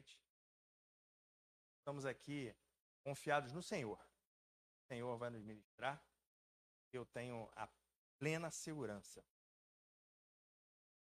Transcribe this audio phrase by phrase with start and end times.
[0.00, 0.18] noite.
[1.78, 2.54] Estamos aqui
[3.02, 3.98] confiados no Senhor.
[3.98, 6.02] O Senhor vai nos ministrar.
[6.90, 7.68] Eu tenho a
[8.18, 9.22] plena segurança.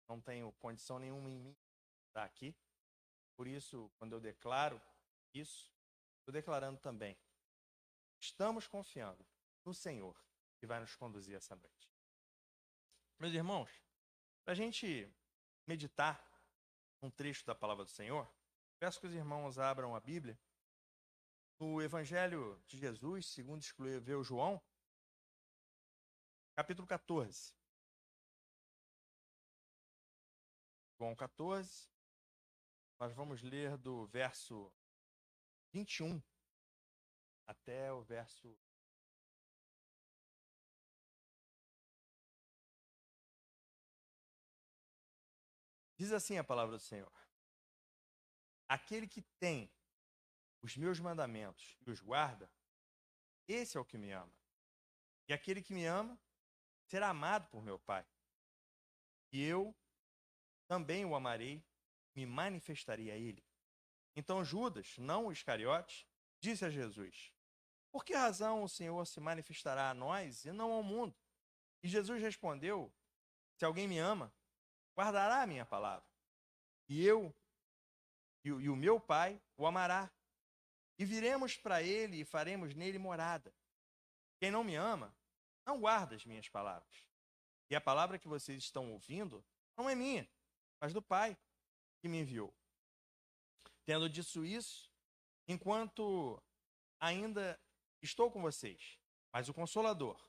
[0.07, 1.55] Não tenho condição nenhuma em mim
[2.07, 2.55] estar aqui.
[3.35, 4.81] Por isso, quando eu declaro
[5.33, 5.71] isso,
[6.17, 7.15] estou declarando também.
[8.19, 9.23] Estamos confiando
[9.63, 10.19] no Senhor
[10.57, 11.89] que vai nos conduzir essa noite.
[13.19, 13.69] Meus irmãos,
[14.43, 15.07] para a gente
[15.67, 16.27] meditar
[17.01, 18.27] um trecho da palavra do Senhor,
[18.79, 20.39] peço que os irmãos abram a Bíblia
[21.59, 24.61] no Evangelho de Jesus, segundo escreveu João,
[26.55, 27.53] capítulo 14.
[30.97, 31.89] João 14,
[32.97, 34.71] nós vamos ler do verso
[35.73, 36.21] 21
[37.47, 38.57] até o verso
[45.97, 47.18] Diz assim a palavra do Senhor:
[48.69, 49.69] Aquele que tem
[50.61, 52.49] os meus mandamentos e os guarda,
[53.47, 54.31] esse é o que me ama.
[55.27, 56.17] E aquele que me ama
[56.85, 58.05] será amado por meu Pai.
[59.31, 59.75] E eu
[60.67, 61.63] também o amarei,
[62.15, 63.43] me manifestarei a ele.
[64.15, 66.07] Então Judas, não o Iscariote,
[66.39, 67.33] disse a Jesus:
[67.91, 71.15] Por que razão o Senhor se manifestará a nós e não ao mundo?
[71.81, 72.93] E Jesus respondeu:
[73.57, 74.31] Se alguém me ama,
[74.95, 76.07] guardará a minha palavra.
[76.87, 77.33] E eu
[78.43, 80.11] e, e o meu Pai o amará.
[80.97, 83.53] E viremos para ele e faremos nele morada.
[84.39, 85.15] Quem não me ama,
[85.65, 87.07] não guarda as minhas palavras.
[87.69, 89.45] E a palavra que vocês estão ouvindo
[89.77, 90.29] não é minha,
[90.79, 91.37] mas do Pai
[91.99, 92.53] que me enviou.
[93.85, 94.91] Tendo dito isso,
[95.47, 96.41] enquanto
[96.99, 97.59] ainda
[98.01, 98.99] estou com vocês,
[99.31, 100.19] mas o Consolador,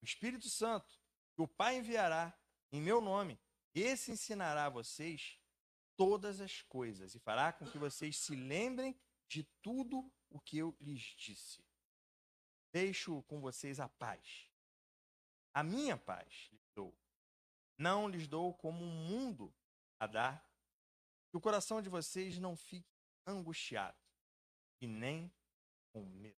[0.00, 1.00] o Espírito Santo,
[1.34, 2.36] que o Pai enviará
[2.72, 3.40] em meu nome,
[3.74, 5.38] esse ensinará a vocês
[5.96, 10.76] todas as coisas e fará com que vocês se lembrem de tudo o que eu
[10.80, 11.64] lhes disse.
[12.72, 14.50] Deixo com vocês a paz.
[15.52, 16.96] A minha paz lhes dou.
[17.78, 19.54] Não lhes dou como o um mundo
[19.98, 20.44] a dar.
[21.30, 22.92] Que o coração de vocês não fique
[23.26, 23.98] angustiado
[24.80, 25.32] e nem
[25.92, 26.36] com medo.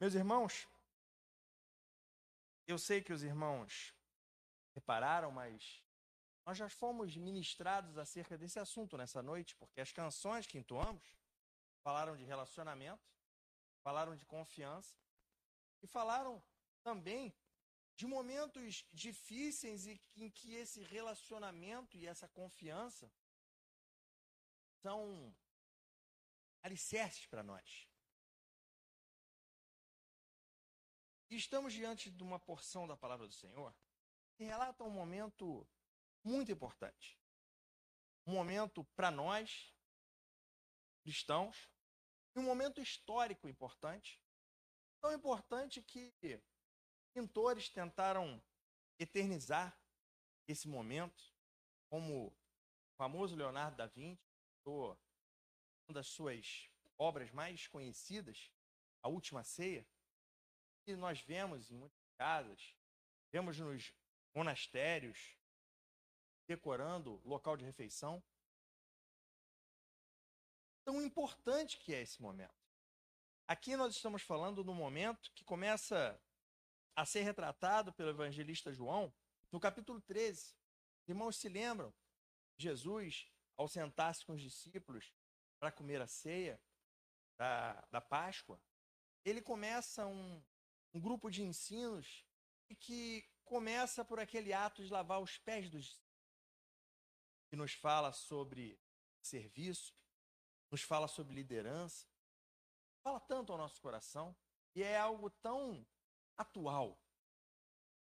[0.00, 0.66] Meus irmãos,
[2.66, 3.94] eu sei que os irmãos
[4.74, 5.83] repararam, mas
[6.44, 11.16] nós já fomos ministrados acerca desse assunto nessa noite, porque as canções que entoamos
[11.82, 13.02] falaram de relacionamento,
[13.82, 14.94] falaram de confiança
[15.82, 16.42] e falaram
[16.82, 17.34] também
[17.96, 23.10] de momentos difíceis em que esse relacionamento e essa confiança
[24.82, 25.34] são
[26.62, 27.88] alicerces para nós.
[31.30, 33.74] Estamos diante de uma porção da palavra do Senhor
[34.34, 35.66] que relata um momento
[36.24, 37.20] muito importante.
[38.26, 39.72] Um momento para nós,
[41.02, 41.70] cristãos,
[42.34, 44.20] e um momento histórico importante.
[45.00, 46.12] Tão importante que
[47.12, 48.42] pintores tentaram
[48.98, 49.78] eternizar
[50.48, 51.22] esse momento,
[51.90, 52.36] como o
[52.96, 54.22] famoso Leonardo da Vinci,
[54.66, 54.96] uma
[55.90, 58.50] das suas obras mais conhecidas,
[59.02, 59.86] A Última Ceia,
[60.84, 62.74] que nós vemos em muitas casas,
[63.30, 63.92] vemos nos
[64.34, 65.36] monastérios,
[66.46, 68.22] decorando local de refeição.
[70.84, 72.54] Tão importante que é esse momento.
[73.46, 76.20] Aqui nós estamos falando do momento que começa
[76.96, 79.12] a ser retratado pelo evangelista João
[79.50, 80.54] no capítulo 13.
[81.06, 81.92] Irmãos se lembram?
[82.56, 85.12] Jesus, ao sentar-se com os discípulos
[85.58, 86.60] para comer a ceia
[87.36, 88.60] da, da Páscoa,
[89.24, 90.42] ele começa um,
[90.92, 92.24] um grupo de ensinos
[92.78, 96.00] que começa por aquele ato de lavar os pés dos
[97.54, 98.76] que nos fala sobre
[99.22, 99.94] serviço,
[100.72, 102.04] nos fala sobre liderança,
[103.00, 104.36] fala tanto ao nosso coração
[104.74, 105.86] e é algo tão
[106.36, 107.00] atual,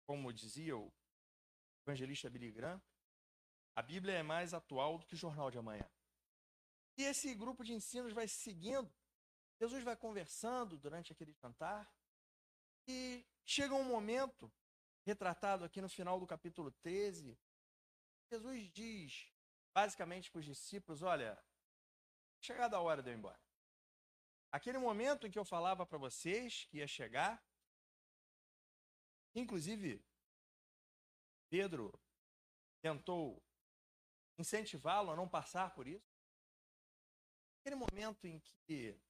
[0.06, 0.90] como dizia o
[1.86, 2.80] evangelista Billy Graham,
[3.76, 5.86] a Bíblia é mais atual do que o jornal de amanhã.
[6.96, 8.90] E esse grupo de ensinos vai seguindo,
[9.60, 11.94] Jesus vai conversando durante aquele jantar,
[12.88, 14.50] e chega um momento,
[15.04, 17.38] retratado aqui no final do capítulo 13,
[18.30, 19.30] Jesus diz
[19.72, 21.42] basicamente para os discípulos: olha,
[22.40, 23.40] chegada a hora de eu ir embora.
[24.50, 27.42] Aquele momento em que eu falava para vocês que ia chegar,
[29.34, 30.04] inclusive
[31.48, 31.92] Pedro
[32.82, 33.42] tentou
[34.38, 36.12] incentivá-lo a não passar por isso.
[37.60, 39.00] Aquele momento em que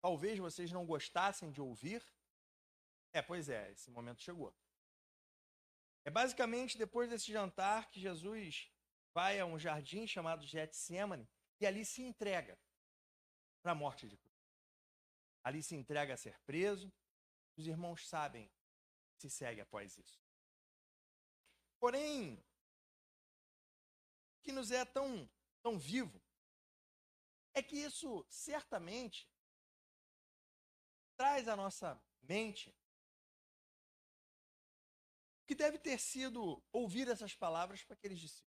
[0.00, 2.04] talvez vocês não gostassem de ouvir.
[3.12, 4.54] É, pois é, esse momento chegou.
[6.04, 8.70] É basicamente depois desse jantar que Jesus
[9.18, 11.28] vai a um jardim chamado Getsemane
[11.60, 12.56] e ali se entrega
[13.60, 14.40] para a morte de cruz.
[15.42, 16.88] Ali se entrega a ser preso.
[17.56, 18.48] Os irmãos sabem
[19.16, 20.22] se segue após isso.
[21.80, 22.34] Porém,
[24.36, 25.28] o que nos é tão,
[25.64, 26.22] tão vivo
[27.54, 29.28] é que isso certamente
[31.16, 32.72] traz à nossa mente
[35.44, 38.47] que deve ter sido ouvir essas palavras para aqueles discípulos.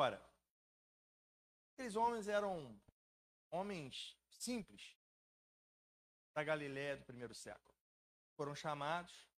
[0.00, 0.24] Ora,
[1.72, 2.80] aqueles homens eram
[3.50, 4.96] homens simples
[6.32, 7.76] da Galiléia do primeiro século.
[8.36, 9.28] Foram chamados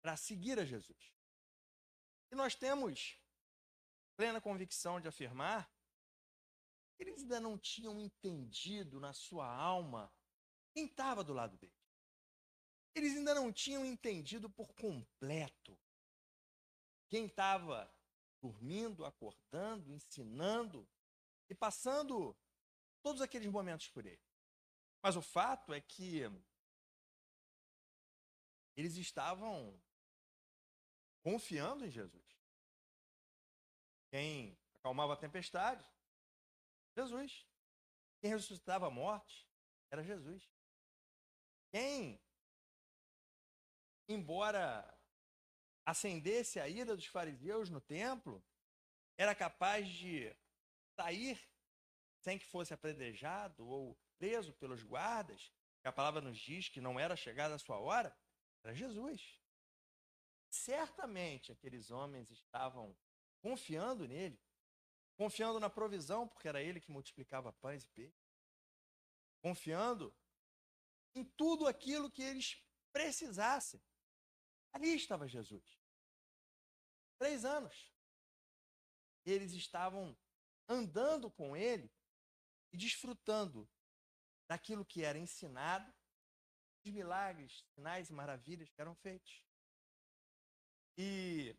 [0.00, 1.12] para seguir a Jesus.
[2.32, 3.20] E nós temos
[4.16, 5.70] plena convicção de afirmar
[6.96, 10.10] que eles ainda não tinham entendido na sua alma
[10.72, 11.92] quem estava do lado deles.
[12.94, 15.78] Eles ainda não tinham entendido por completo
[17.10, 17.93] quem estava
[18.44, 20.86] dormindo, acordando, ensinando
[21.48, 22.36] e passando
[23.02, 24.20] todos aqueles momentos por ele.
[25.02, 26.22] Mas o fato é que
[28.76, 29.80] eles estavam
[31.22, 32.22] confiando em Jesus.
[34.10, 35.82] Quem acalmava a tempestade?
[36.94, 37.46] Jesus.
[38.20, 39.48] Quem ressuscitava a morte?
[39.90, 40.52] Era Jesus.
[41.72, 42.20] Quem,
[44.06, 44.86] embora
[45.84, 48.42] acendesse a ira dos fariseus no templo,
[49.16, 50.34] era capaz de
[50.96, 51.40] sair
[52.20, 55.52] sem que fosse apredejado ou preso pelos guardas,
[55.82, 58.16] que a palavra nos diz que não era chegada a sua hora,
[58.62, 59.40] era Jesus.
[60.48, 62.96] Certamente aqueles homens estavam
[63.42, 64.40] confiando nele,
[65.16, 68.24] confiando na provisão, porque era ele que multiplicava pães e peixes,
[69.42, 70.14] confiando
[71.14, 72.56] em tudo aquilo que eles
[72.92, 73.82] precisassem.
[74.74, 75.64] Ali estava Jesus.
[77.16, 77.90] Três anos.
[79.24, 80.14] Eles estavam
[80.68, 81.90] andando com ele
[82.72, 83.66] e desfrutando
[84.46, 85.90] daquilo que era ensinado,
[86.84, 89.42] os milagres, sinais e maravilhas que eram feitos.
[90.98, 91.56] E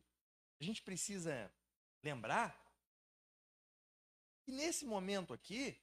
[0.59, 1.51] a gente precisa
[2.03, 2.63] lembrar
[4.43, 5.81] que nesse momento aqui,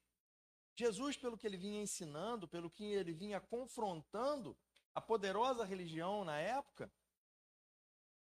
[0.77, 4.57] Jesus, pelo que ele vinha ensinando, pelo que ele vinha confrontando
[4.95, 6.93] a poderosa religião na época,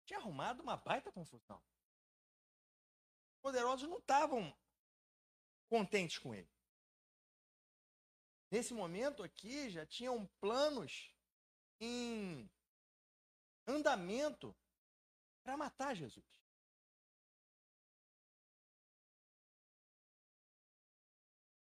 [0.07, 1.62] tinha arrumado uma baita confusão.
[3.36, 4.57] Os poderosos não estavam
[5.68, 6.50] contentes com ele.
[8.50, 11.13] Nesse momento aqui, já tinham planos
[11.81, 12.50] em
[13.68, 14.56] andamento
[15.44, 16.25] para matar Jesus.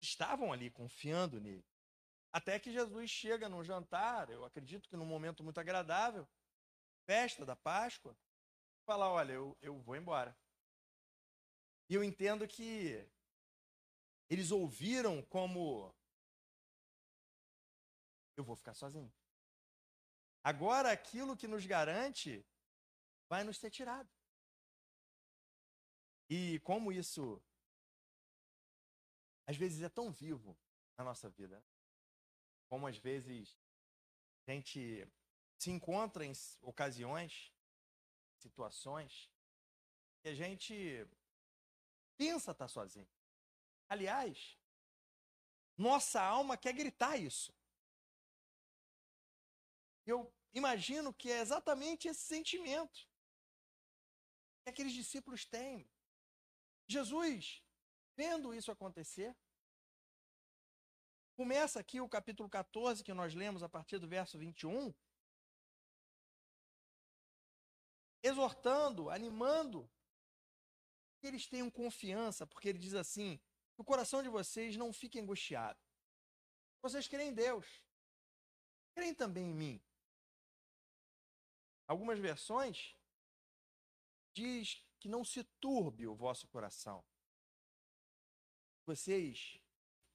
[0.01, 1.65] Estavam ali confiando nele.
[2.33, 6.27] Até que Jesus chega num jantar, eu acredito que num momento muito agradável,
[7.05, 8.17] festa da Páscoa,
[8.83, 10.37] fala: Olha, eu, eu vou embora.
[11.89, 13.05] E eu entendo que
[14.29, 15.93] eles ouviram como
[18.35, 19.13] eu vou ficar sozinho.
[20.43, 22.45] Agora aquilo que nos garante
[23.29, 24.09] vai nos ser tirado.
[26.29, 27.41] E como isso
[29.45, 30.57] às vezes é tão vivo
[30.97, 31.63] na nossa vida,
[32.69, 33.57] como às vezes
[34.47, 35.07] a gente
[35.59, 37.53] se encontra em ocasiões,
[38.43, 39.29] situações,
[40.21, 41.07] que a gente
[42.17, 43.09] pensa estar sozinho.
[43.89, 44.57] Aliás,
[45.77, 47.53] nossa alma quer gritar isso.
[50.05, 53.07] Eu imagino que é exatamente esse sentimento
[54.63, 55.89] que aqueles discípulos têm.
[56.87, 57.63] Jesus,
[58.15, 59.35] vendo isso acontecer,
[61.35, 64.93] começa aqui o capítulo 14, que nós lemos a partir do verso 21,
[68.23, 69.87] exortando, animando
[71.19, 73.37] que eles tenham confiança, porque ele diz assim:
[73.75, 75.79] que o coração de vocês não fique angustiado.
[76.81, 77.83] Vocês creem em Deus,
[78.95, 79.83] creem também em mim.
[81.87, 82.95] Algumas versões
[84.33, 87.03] diz que não se turbe o vosso coração.
[88.85, 89.59] Vocês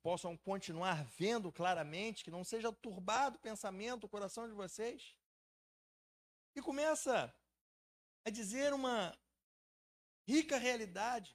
[0.02, 5.14] possam continuar vendo claramente, que não seja turbado o pensamento, o coração de vocês.
[6.54, 7.34] E começa
[8.28, 9.18] a dizer uma
[10.26, 11.34] rica realidade.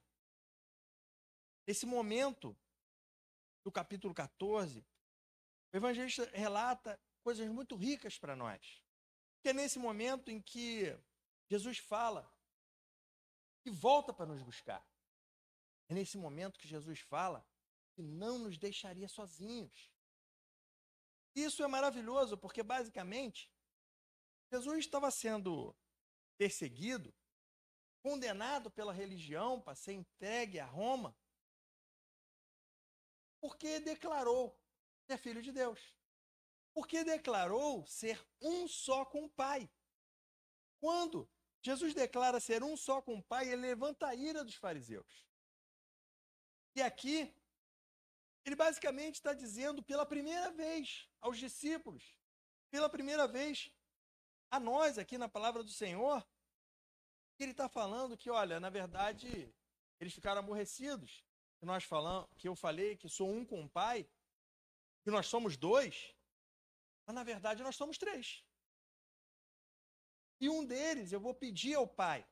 [1.66, 2.56] Esse momento
[3.64, 4.86] do capítulo 14,
[5.74, 8.84] o evangelista relata coisas muito ricas para nós.
[9.42, 10.96] Que é nesse momento em que
[11.50, 12.32] Jesus fala
[13.66, 14.88] e volta para nos buscar.
[15.90, 17.44] É nesse momento que Jesus fala
[17.96, 19.92] que não nos deixaria sozinhos.
[21.34, 23.52] Isso é maravilhoso, porque basicamente
[24.52, 25.76] Jesus estava sendo
[26.38, 27.14] perseguido,
[28.02, 31.16] condenado pela religião para ser entregue a Roma,
[33.44, 34.58] Porque declarou
[35.06, 35.94] ser filho de Deus.
[36.74, 39.70] Porque declarou ser um só com o Pai.
[40.80, 41.30] Quando
[41.62, 45.28] Jesus declara ser um só com o Pai, ele levanta a ira dos fariseus.
[46.74, 47.36] E aqui,
[48.46, 52.18] ele basicamente está dizendo pela primeira vez aos discípulos,
[52.72, 53.70] pela primeira vez
[54.54, 56.24] a nós aqui na palavra do Senhor,
[57.40, 59.52] ele está falando que, olha, na verdade,
[60.00, 61.26] eles ficaram aborrecidos.
[61.58, 64.08] Que nós falamos, que eu falei que sou um com o Pai,
[65.04, 66.14] que nós somos dois,
[67.04, 68.46] mas na verdade nós somos três.
[70.40, 72.24] E um deles eu vou pedir ao Pai.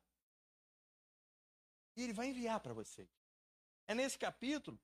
[1.95, 3.09] E ele vai enviar para vocês.
[3.87, 4.79] É nesse capítulo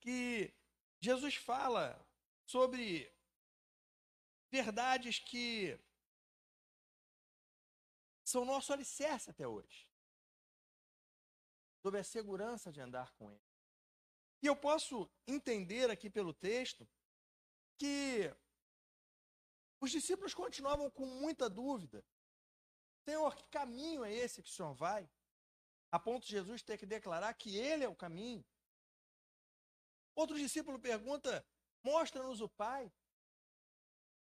[0.00, 0.54] que
[1.00, 1.84] Jesus fala
[2.46, 3.12] sobre
[4.50, 5.78] verdades que
[8.24, 9.88] são nosso alicerce até hoje.
[11.82, 13.44] Sobre a segurança de andar com Ele.
[14.42, 16.88] E eu posso entender aqui pelo texto
[17.78, 18.34] que
[19.80, 22.04] os discípulos continuavam com muita dúvida.
[23.04, 25.08] Senhor, que caminho é esse que o Senhor vai?
[25.90, 28.44] A ponto de Jesus ter que declarar que Ele é o caminho.
[30.14, 31.46] Outro discípulo pergunta:
[31.82, 32.90] Mostra-nos o Pai.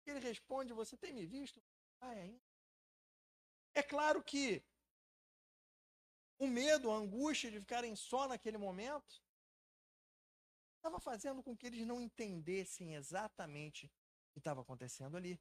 [0.06, 1.62] Ele responde: Você tem me visto?
[1.98, 2.49] Pai ainda.
[3.74, 4.64] É claro que
[6.38, 9.22] o medo, a angústia de ficarem só naquele momento,
[10.76, 15.40] estava fazendo com que eles não entendessem exatamente o que estava acontecendo ali.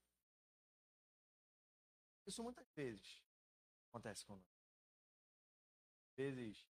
[2.27, 3.23] Isso muitas vezes
[3.89, 4.53] acontece conosco.
[6.09, 6.67] Às vezes,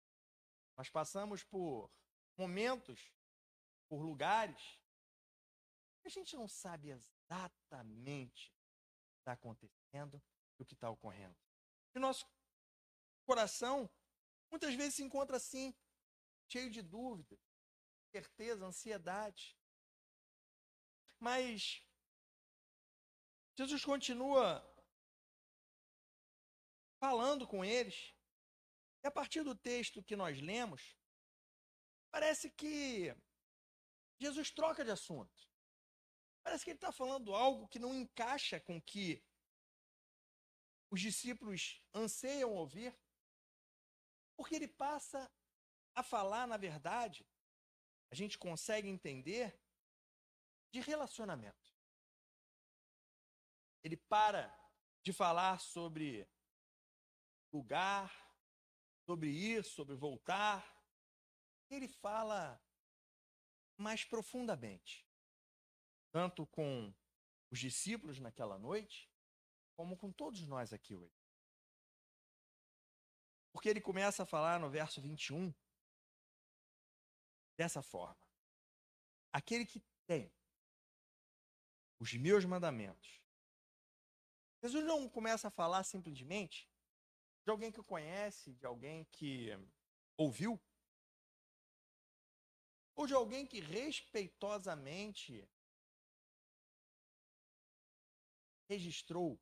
[0.76, 1.90] nós passamos por
[2.36, 3.12] momentos,
[3.88, 4.80] por lugares,
[6.02, 10.20] que a gente não sabe exatamente o que está acontecendo
[10.58, 11.36] e o que está ocorrendo.
[11.94, 12.26] E nosso
[13.26, 13.90] coração
[14.50, 15.74] muitas vezes se encontra assim,
[16.48, 17.38] cheio de dúvida,
[18.10, 19.56] certeza, ansiedade.
[21.18, 21.82] Mas
[23.56, 24.62] Jesus continua
[26.98, 28.14] falando com eles.
[29.02, 30.96] E a partir do texto que nós lemos,
[32.10, 33.14] parece que
[34.18, 35.46] Jesus troca de assunto.
[36.42, 39.22] Parece que ele está falando algo que não encaixa com que
[40.90, 42.96] os discípulos anseiam ouvir,
[44.36, 45.30] porque ele passa
[45.94, 47.26] a falar, na verdade,
[48.10, 49.58] a gente consegue entender,
[50.70, 51.74] de relacionamento.
[53.82, 54.54] Ele para
[55.02, 56.28] de falar sobre
[57.52, 58.12] lugar,
[59.06, 60.60] sobre ir, sobre voltar.
[61.70, 62.60] Ele fala
[63.76, 65.06] mais profundamente,
[66.10, 66.94] tanto com
[67.50, 69.10] os discípulos naquela noite,
[69.76, 71.22] como com todos nós aqui hoje.
[73.52, 75.54] Porque ele começa a falar no verso 21
[77.56, 78.26] dessa forma:
[79.32, 80.32] Aquele que tem
[81.98, 83.22] os meus mandamentos.
[84.62, 86.68] Jesus não começa a falar simplesmente
[87.44, 89.50] de alguém que conhece, de alguém que
[90.16, 90.60] ouviu,
[92.94, 95.48] ou de alguém que respeitosamente
[98.68, 99.38] registrou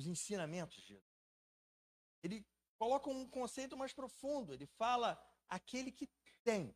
[0.00, 1.20] os ensinamentos de Jesus.
[2.22, 2.46] Ele
[2.78, 4.52] coloca um conceito mais profundo.
[4.54, 6.10] Ele fala aquele que
[6.42, 6.74] tem,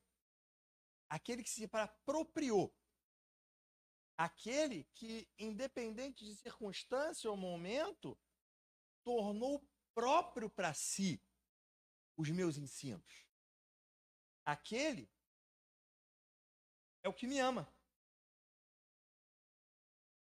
[1.09, 2.75] aquele que se apropriou,
[4.17, 8.19] aquele que, independente de circunstância ou momento,
[9.03, 11.23] tornou próprio para si
[12.17, 13.27] os meus ensinos.
[14.45, 15.11] Aquele
[17.03, 17.73] é o que me ama.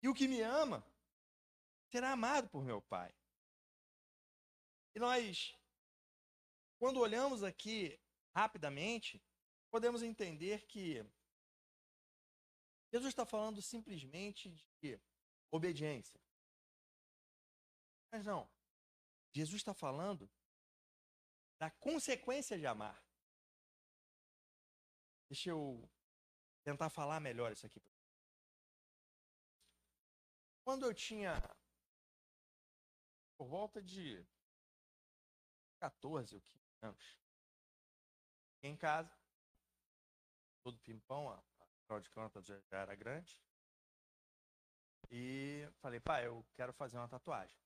[0.02, 0.84] E o que me ama
[1.90, 3.14] será amado por meu Pai.
[4.94, 5.56] E nós,
[6.78, 8.00] quando olhamos aqui
[8.34, 9.22] rapidamente,
[9.70, 11.04] podemos entender que
[12.92, 14.50] Jesus está falando simplesmente
[14.82, 15.00] de
[15.50, 16.20] obediência.
[18.12, 18.50] Mas não.
[19.32, 20.28] Jesus está falando
[21.60, 23.00] da consequência de amar.
[25.28, 25.88] Deixa eu
[26.64, 27.80] tentar falar melhor isso aqui.
[30.64, 31.32] Quando eu tinha
[33.40, 34.22] por volta de
[35.78, 37.18] 14 ou 15 anos.
[38.62, 39.18] em casa,
[40.62, 41.42] todo pimpão, a
[41.78, 43.40] afinal de contas já era grande.
[45.10, 47.58] E falei, pai, eu quero fazer uma tatuagem.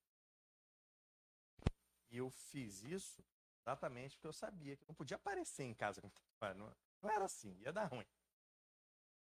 [2.08, 3.26] E eu fiz isso
[3.60, 6.62] exatamente porque eu sabia que não podia aparecer em casa com tatuagem.
[6.62, 8.06] Não, não era assim, ia dar ruim.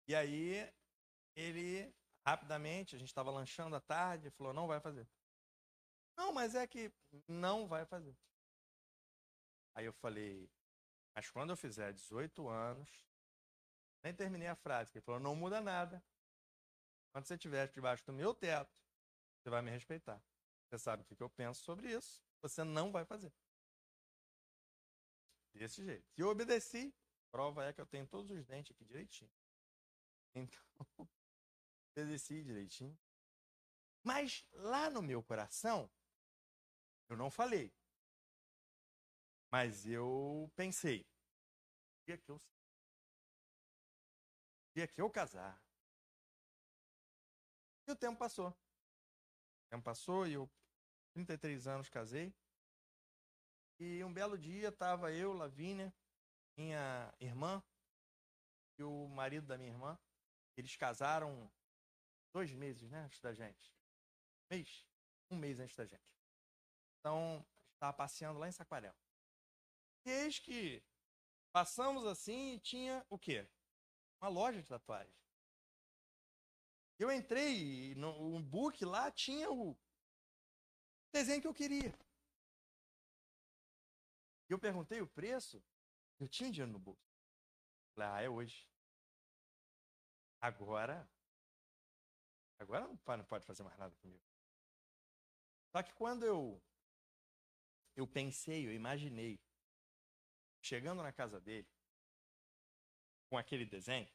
[0.06, 0.72] E aí,
[1.36, 1.94] ele,
[2.26, 5.06] rapidamente, a gente estava lanchando à tarde, falou, não vai fazer.
[6.18, 6.92] Não, mas é que
[7.28, 8.14] não vai fazer.
[9.74, 10.50] Aí eu falei,
[11.14, 13.06] Mas quando eu fizer 18 anos,
[14.02, 16.04] nem terminei a frase, que ele falou, não muda nada.
[17.12, 18.76] Quando você estiver debaixo do meu teto,
[19.36, 20.20] você vai me respeitar.
[20.64, 23.32] Você sabe o que eu penso sobre isso, você não vai fazer.
[25.54, 26.06] Desse jeito.
[26.14, 26.92] Se eu obedeci,
[27.30, 29.30] prova é que eu tenho todos os dentes aqui direitinho.
[30.34, 30.60] Então,
[31.96, 32.98] obedeci direitinho.
[34.02, 35.90] Mas lá no meu coração,
[37.08, 37.72] eu não falei.
[39.50, 41.06] Mas eu pensei.
[42.06, 42.40] Dia que eu
[44.74, 45.60] dia que eu casar.
[47.86, 48.50] E o tempo passou.
[48.50, 50.48] O tempo passou e eu,
[51.14, 52.32] 33 anos, casei.
[53.80, 55.92] E um belo dia estava eu, Lavínia,
[56.56, 57.62] minha irmã
[58.78, 59.98] e o marido da minha irmã.
[60.56, 61.50] Eles casaram
[62.32, 63.72] dois meses, né, antes da gente.
[64.50, 64.86] Um mês?
[65.30, 66.17] Um mês antes da gente.
[66.98, 68.96] Então, estava passeando lá em Saquarema.
[70.04, 70.82] E eis que
[71.52, 73.48] passamos assim e tinha o quê?
[74.20, 75.14] Uma loja de tatuagem.
[76.98, 79.76] Eu entrei no um book lá, tinha o
[81.12, 81.96] desenho que eu queria.
[84.48, 85.62] E eu perguntei o preço,
[86.18, 87.08] eu tinha dinheiro no bolso.
[87.94, 88.66] Falei, ah, é hoje.
[90.40, 91.08] Agora,
[92.58, 94.24] agora não pode fazer mais nada comigo.
[95.70, 96.62] Só que quando eu
[97.98, 99.40] eu pensei, eu imaginei
[100.62, 101.68] chegando na casa dele
[103.28, 104.08] com aquele desenho,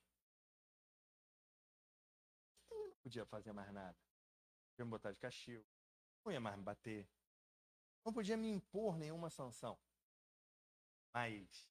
[2.72, 3.98] eu não podia fazer mais nada.
[4.72, 5.68] Podia me botar de castigo,
[6.24, 7.10] não ia mais me bater,
[8.06, 9.78] não podia me impor nenhuma sanção.
[11.14, 11.70] Mas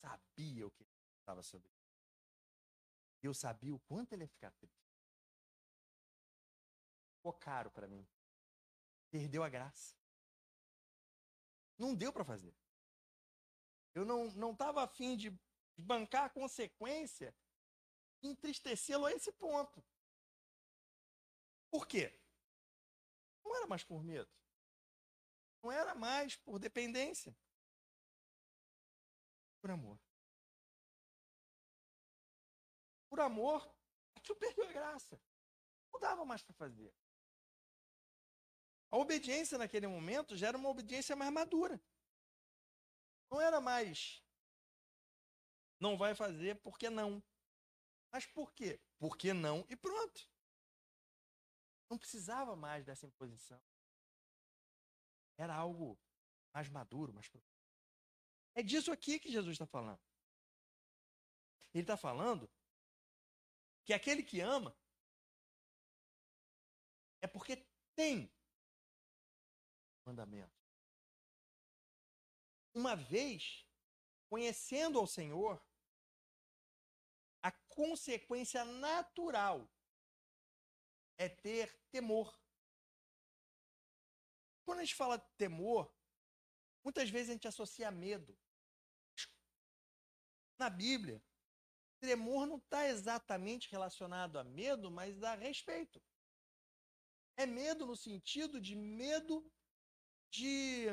[0.00, 0.86] sabia o que
[1.18, 1.80] estava sobre ele.
[3.22, 4.88] Eu sabia o quanto ele ia ficar triste.
[7.16, 8.08] Ficou caro para mim.
[9.10, 9.99] Perdeu a graça.
[11.80, 12.54] Não deu para fazer.
[13.94, 15.30] Eu não não estava afim de
[15.78, 17.34] bancar a consequência
[18.22, 19.82] entristecê-lo a esse ponto.
[21.70, 22.14] Por quê?
[23.42, 24.30] Não era mais por medo.
[25.62, 27.34] Não era mais por dependência.
[29.62, 29.98] Por amor.
[33.08, 33.74] Por amor,
[34.14, 35.18] aquilo perdeu a graça.
[35.90, 36.94] Não dava mais para fazer.
[38.90, 41.80] A obediência naquele momento já era uma obediência mais madura.
[43.30, 44.22] Não era mais.
[45.78, 47.22] Não vai fazer porque não.
[48.12, 48.80] Mas por quê?
[48.98, 50.28] Porque não e pronto.
[51.88, 53.62] Não precisava mais dessa imposição.
[55.38, 55.98] Era algo
[56.52, 57.50] mais maduro, mais profundo.
[58.54, 60.00] É disso aqui que Jesus está falando.
[61.72, 62.50] Ele está falando
[63.84, 64.76] que aquele que ama
[67.22, 68.32] é porque tem
[70.10, 70.60] mandamento.
[72.74, 73.64] Uma vez,
[74.28, 75.62] conhecendo ao Senhor,
[77.42, 79.68] a consequência natural
[81.16, 82.38] é ter temor.
[84.64, 85.92] Quando a gente fala temor,
[86.84, 88.36] muitas vezes a gente associa medo.
[90.58, 91.22] Na Bíblia,
[92.00, 96.00] temor não está exatamente relacionado a medo, mas a respeito.
[97.36, 99.50] É medo no sentido de medo
[100.30, 100.86] de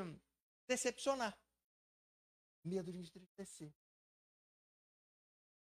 [0.67, 1.38] decepcionar,
[2.63, 3.73] medo de entristecer.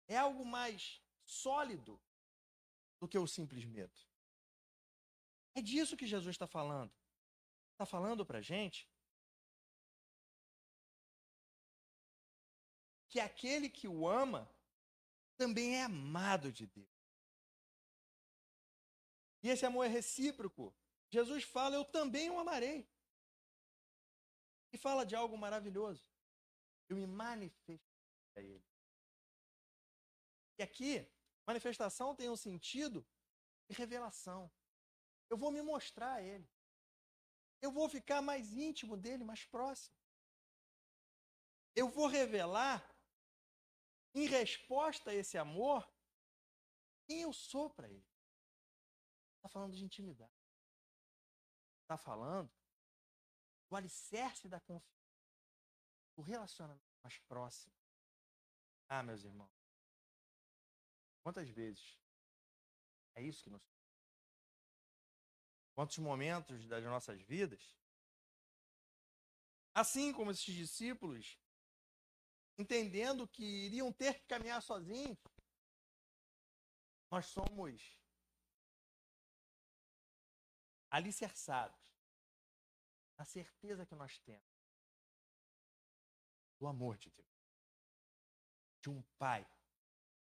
[0.08, 2.02] É algo mais sólido
[3.00, 4.00] do que o simples medo.
[5.54, 6.94] É disso que Jesus está falando.
[7.74, 8.90] Está falando para a gente
[13.10, 14.50] que aquele que o ama
[15.36, 16.88] também é amado de Deus.
[19.44, 20.76] E esse amor é recíproco.
[21.10, 22.88] Jesus fala: Eu também o amarei.
[24.72, 26.06] E fala de algo maravilhoso.
[26.90, 27.86] Eu me manifesto
[28.36, 28.66] a ele.
[30.60, 31.10] E aqui,
[31.46, 33.08] manifestação tem um sentido
[33.70, 34.52] de revelação.
[35.30, 36.50] Eu vou me mostrar a ele.
[37.62, 39.96] Eu vou ficar mais íntimo dele, mais próximo.
[41.76, 42.84] Eu vou revelar,
[44.14, 45.88] em resposta a esse amor,
[47.08, 48.08] quem eu sou para ele.
[49.36, 50.34] Está falando de intimidade.
[51.84, 52.52] Está falando
[53.70, 54.98] do alicerce da confiança,
[56.16, 57.74] do relacionamento mais próximo.
[58.90, 59.52] Ah, meus irmãos,
[61.22, 62.00] quantas vezes
[63.16, 63.62] é isso que nos.
[65.76, 67.78] Quantos momentos das nossas vidas,
[69.76, 71.40] assim como esses discípulos,
[72.58, 75.20] entendendo que iriam ter que caminhar sozinhos,
[77.12, 77.96] nós somos
[80.90, 81.87] alicerçados
[83.18, 84.58] a certeza que nós temos
[86.60, 87.28] do amor de Deus.
[88.82, 89.48] De um pai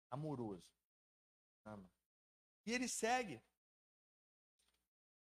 [0.09, 0.71] amoroso.
[1.65, 1.89] Ama.
[2.65, 3.41] E ele segue.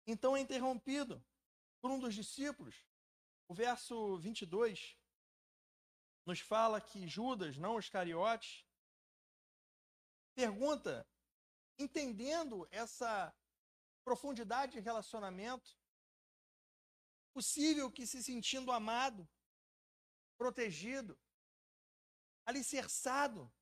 [0.06, 1.24] Então é interrompido
[1.80, 2.86] por um dos discípulos.
[3.48, 4.96] O verso 22
[6.26, 8.64] nos fala que Judas, não os cariotes,
[10.34, 11.06] pergunta,
[11.78, 13.34] entendendo essa
[14.04, 15.79] profundidade de relacionamento,
[17.32, 19.28] possível que se sentindo amado,
[20.36, 21.18] protegido,
[22.44, 23.52] alicerçado,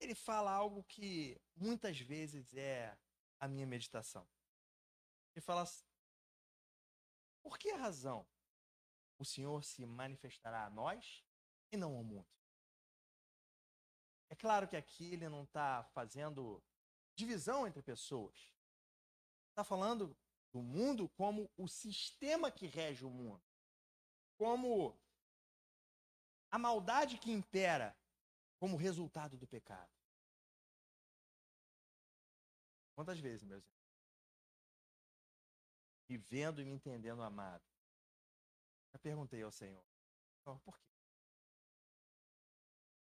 [0.00, 2.98] ele fala algo que muitas vezes é
[3.38, 4.28] a minha meditação.
[5.34, 5.64] Ele fala:
[7.42, 8.26] por que razão
[9.18, 11.24] o Senhor se manifestará a nós
[11.70, 12.28] e não ao mundo?
[14.28, 16.64] É claro que aqui ele não está fazendo
[17.14, 18.52] divisão entre pessoas.
[19.50, 20.16] Está falando
[20.52, 23.42] do mundo como o sistema que rege o mundo,
[24.36, 24.98] como
[26.50, 27.96] a maldade que impera
[28.58, 29.90] como resultado do pecado.
[32.94, 33.82] Quantas vezes, meus irmãos?
[36.06, 37.64] Vivendo e me entendendo amado.
[38.92, 39.82] Já perguntei ao Senhor,
[40.44, 40.92] por quê?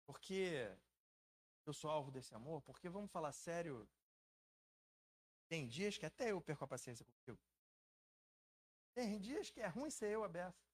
[0.06, 0.76] Por que
[1.66, 2.62] eu sou alvo desse amor?
[2.62, 3.88] Porque, vamos falar sério,
[5.50, 7.38] tem dias que até eu perco a paciência contigo.
[8.94, 10.64] Tem dias que é ruim ser eu a beça.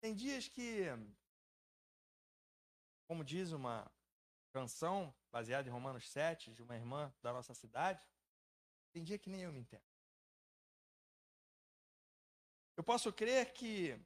[0.00, 0.84] Tem dias que,
[3.08, 3.90] como diz uma
[4.52, 8.00] canção baseada em Romanos 7, de uma irmã da nossa cidade,
[8.92, 9.90] tem dia que nem eu me entendo.
[12.76, 14.00] Eu posso crer que,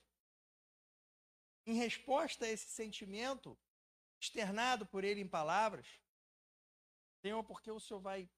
[1.66, 3.56] em resposta a esse sentimento
[4.18, 5.86] externado por ele em palavras,
[7.20, 8.30] Senhor, porque o Senhor vai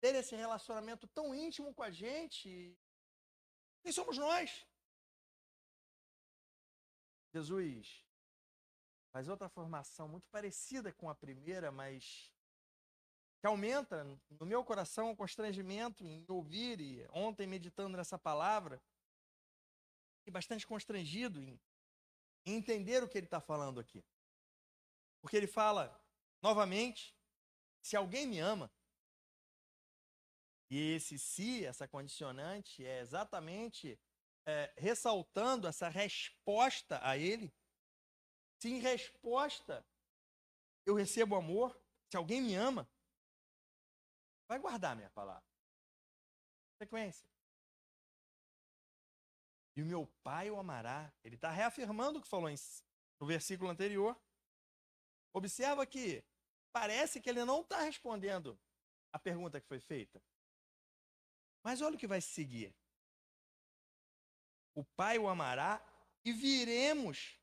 [0.00, 2.76] ter esse relacionamento tão íntimo com a gente.
[3.82, 4.66] Quem somos nós?
[7.32, 8.04] Jesus
[9.12, 12.32] faz outra formação muito parecida com a primeira, mas
[13.40, 18.82] que aumenta no meu coração o constrangimento em ouvir e ontem meditando nessa palavra,
[20.26, 21.58] e bastante constrangido em,
[22.44, 24.04] em entender o que ele está falando aqui.
[25.20, 25.98] Porque ele fala,
[26.42, 27.16] novamente,
[27.80, 28.70] se alguém me ama,
[30.70, 33.98] e esse se, essa condicionante, é exatamente
[34.46, 37.52] é, ressaltando essa resposta a ele.
[38.60, 39.86] Se em resposta
[40.84, 41.78] eu recebo amor,
[42.10, 42.88] se alguém me ama,
[44.48, 45.46] vai guardar minha palavra.
[46.82, 47.28] Sequência.
[49.76, 51.12] E o meu pai o amará.
[51.22, 52.50] Ele está reafirmando o que falou
[53.20, 54.20] no versículo anterior.
[55.32, 56.24] Observa que
[56.72, 58.58] parece que ele não está respondendo
[59.12, 60.22] a pergunta que foi feita.
[61.62, 62.74] Mas olha o que vai seguir.
[64.74, 65.84] O Pai o amará
[66.24, 67.38] e viremos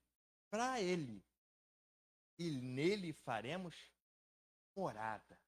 [0.50, 1.24] para ele.
[2.38, 3.76] E nele faremos
[4.76, 5.40] morada.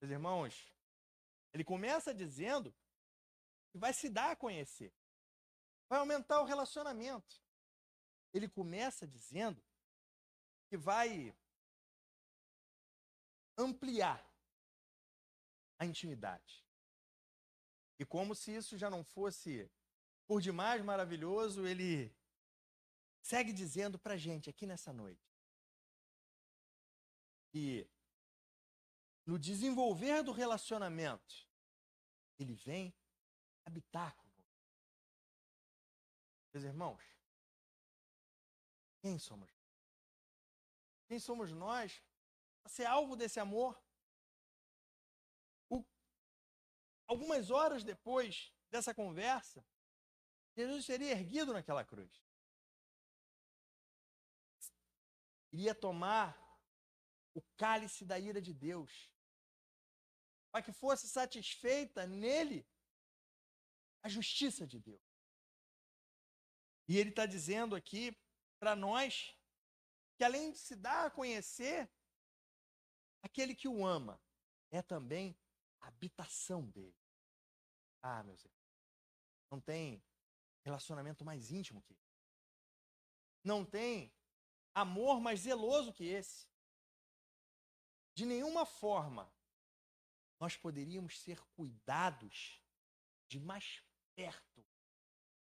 [0.00, 0.74] Meus irmãos,
[1.52, 2.74] ele começa dizendo
[3.70, 4.92] que vai se dar a conhecer.
[5.88, 7.40] Vai aumentar o relacionamento.
[8.32, 9.62] Ele começa dizendo
[10.68, 11.34] que vai
[13.58, 14.31] ampliar
[15.82, 16.64] a intimidade.
[17.98, 19.70] E como se isso já não fosse
[20.26, 22.14] por demais maravilhoso, ele
[23.20, 25.32] segue dizendo para gente aqui nessa noite
[27.50, 27.86] que
[29.26, 31.46] no desenvolver do relacionamento,
[32.38, 32.94] ele vem
[33.64, 34.66] habitar conosco.
[36.52, 37.02] Meus irmãos,
[39.00, 39.50] quem somos?
[41.06, 42.02] Quem somos nós
[42.62, 43.80] para ser alvo desse amor?
[47.12, 49.64] Algumas horas depois dessa conversa,
[50.56, 52.10] Jesus seria erguido naquela cruz.
[55.52, 56.26] Iria tomar
[57.34, 59.10] o cálice da ira de Deus,
[60.50, 62.66] para que fosse satisfeita nele
[64.02, 65.02] a justiça de Deus.
[66.88, 68.18] E ele está dizendo aqui
[68.58, 69.36] para nós
[70.16, 71.90] que além de se dar a conhecer,
[73.22, 74.20] aquele que o ama
[74.70, 75.38] é também
[75.80, 77.01] a habitação dele.
[78.02, 78.62] Ah, meus irmãos,
[79.50, 80.02] não tem
[80.64, 82.12] relacionamento mais íntimo que esse.
[83.44, 84.12] Não tem
[84.74, 86.46] amor mais zeloso que esse.
[88.14, 89.32] De nenhuma forma
[90.38, 92.60] nós poderíamos ser cuidados
[93.28, 93.82] de mais
[94.14, 94.66] perto,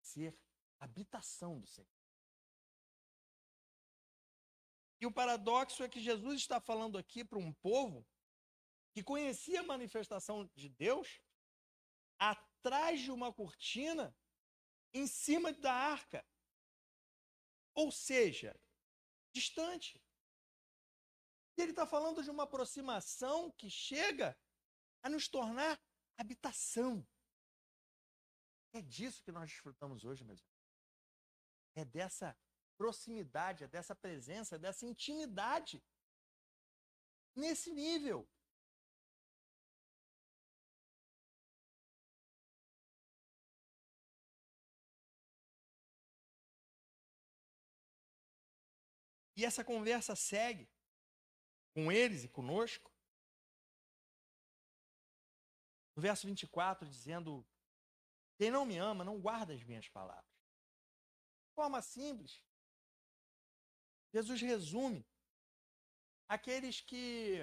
[0.00, 0.38] ser
[0.78, 1.88] habitação do Senhor.
[5.00, 8.06] E o paradoxo é que Jesus está falando aqui para um povo
[8.92, 11.20] que conhecia a manifestação de Deus
[12.18, 14.16] há trás de uma cortina
[14.92, 16.24] em cima da arca.
[17.74, 18.58] Ou seja,
[19.32, 20.00] distante.
[21.56, 24.38] E ele está falando de uma aproximação que chega
[25.02, 25.80] a nos tornar
[26.16, 27.06] habitação.
[28.72, 30.54] É disso que nós desfrutamos hoje, meus irmãos.
[31.76, 32.36] É dessa
[32.76, 35.82] proximidade, é dessa presença, é dessa intimidade.
[37.36, 38.28] Nesse nível.
[49.36, 50.68] E essa conversa segue
[51.74, 52.90] com eles e conosco.
[55.96, 57.46] No verso 24, dizendo:
[58.36, 60.32] Quem não me ama, não guarda as minhas palavras.
[61.48, 62.42] De forma simples,
[64.12, 65.06] Jesus resume
[66.28, 67.38] aqueles que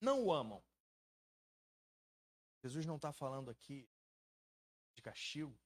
[0.00, 0.62] não o amam.
[2.62, 3.88] Jesus não está falando aqui
[4.94, 5.58] de castigo.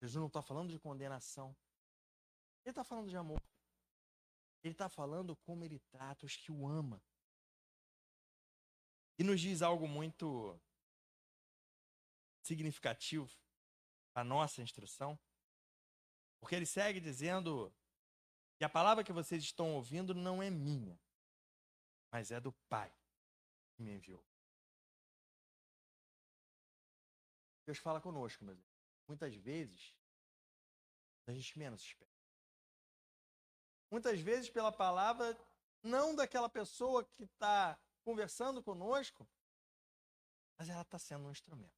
[0.00, 1.56] Jesus não está falando de condenação.
[2.66, 3.40] Ele está falando de amor.
[4.64, 7.00] Ele está falando como ele trata os que o ama.
[9.16, 10.60] E nos diz algo muito
[12.42, 13.32] significativo
[14.12, 15.16] para nossa instrução.
[16.40, 17.72] Porque ele segue dizendo
[18.58, 21.00] que a palavra que vocês estão ouvindo não é minha,
[22.10, 22.92] mas é do Pai
[23.76, 24.26] que me enviou.
[27.64, 28.76] Deus fala conosco, meus irmãos.
[29.06, 29.94] Muitas vezes,
[31.28, 32.15] a gente menos espera.
[33.90, 35.38] Muitas vezes pela palavra,
[35.82, 39.28] não daquela pessoa que está conversando conosco,
[40.58, 41.74] mas ela está sendo um instrumento.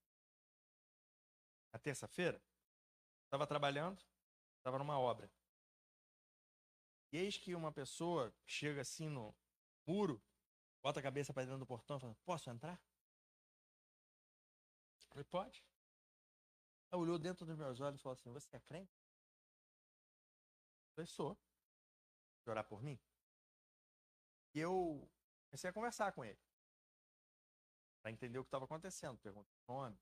[1.73, 2.43] Na terça-feira,
[3.25, 4.03] estava trabalhando,
[4.59, 5.31] estava numa obra.
[7.13, 9.35] E eis que uma pessoa chega assim no
[9.87, 10.23] muro,
[10.83, 12.81] bota a cabeça para dentro do portão e fala: Posso entrar?
[15.09, 15.65] Falei: Pode.
[16.91, 18.95] Ela olhou dentro dos meus olhos e falou assim: Você é crente?
[20.89, 21.39] Eu falei: Sou
[22.51, 22.99] orar por mim?
[24.55, 25.09] E eu
[25.49, 26.39] comecei a conversar com ele.
[28.03, 29.19] Para entender o que estava acontecendo.
[29.19, 29.99] Perguntei o nome.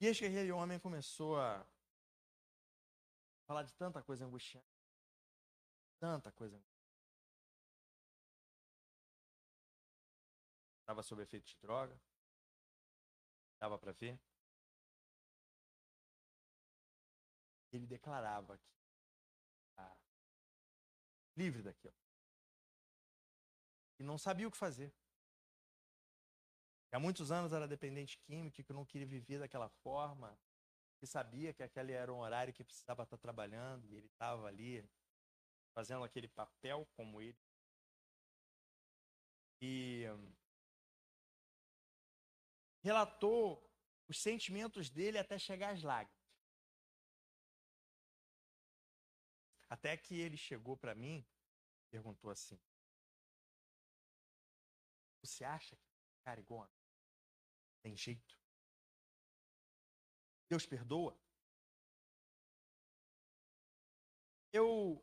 [0.00, 1.66] E aquele homem começou a
[3.46, 4.66] falar de tanta coisa angustiante.
[5.98, 6.80] Tanta coisa angustiante.
[10.80, 12.00] Estava sob efeito de droga.
[13.60, 14.18] Dava para ver.
[17.70, 18.79] Ele declarava que
[21.40, 21.94] livre daquilo.
[23.98, 24.92] E não sabia o que fazer.
[26.92, 30.38] Há muitos anos era dependente químico, que não queria viver daquela forma,
[30.98, 34.84] que sabia que aquele era um horário que precisava estar trabalhando, e ele estava ali
[35.72, 37.38] fazendo aquele papel como ele.
[39.62, 40.04] E
[42.82, 43.42] relatou
[44.08, 46.19] os sentimentos dele até chegar às lágrimas.
[49.70, 51.24] Até que ele chegou para mim,
[51.90, 52.60] perguntou assim:
[55.22, 55.90] Você acha que
[56.24, 56.68] cara igual
[57.80, 58.38] tem jeito?
[60.48, 61.16] Deus perdoa?
[64.52, 65.00] Eu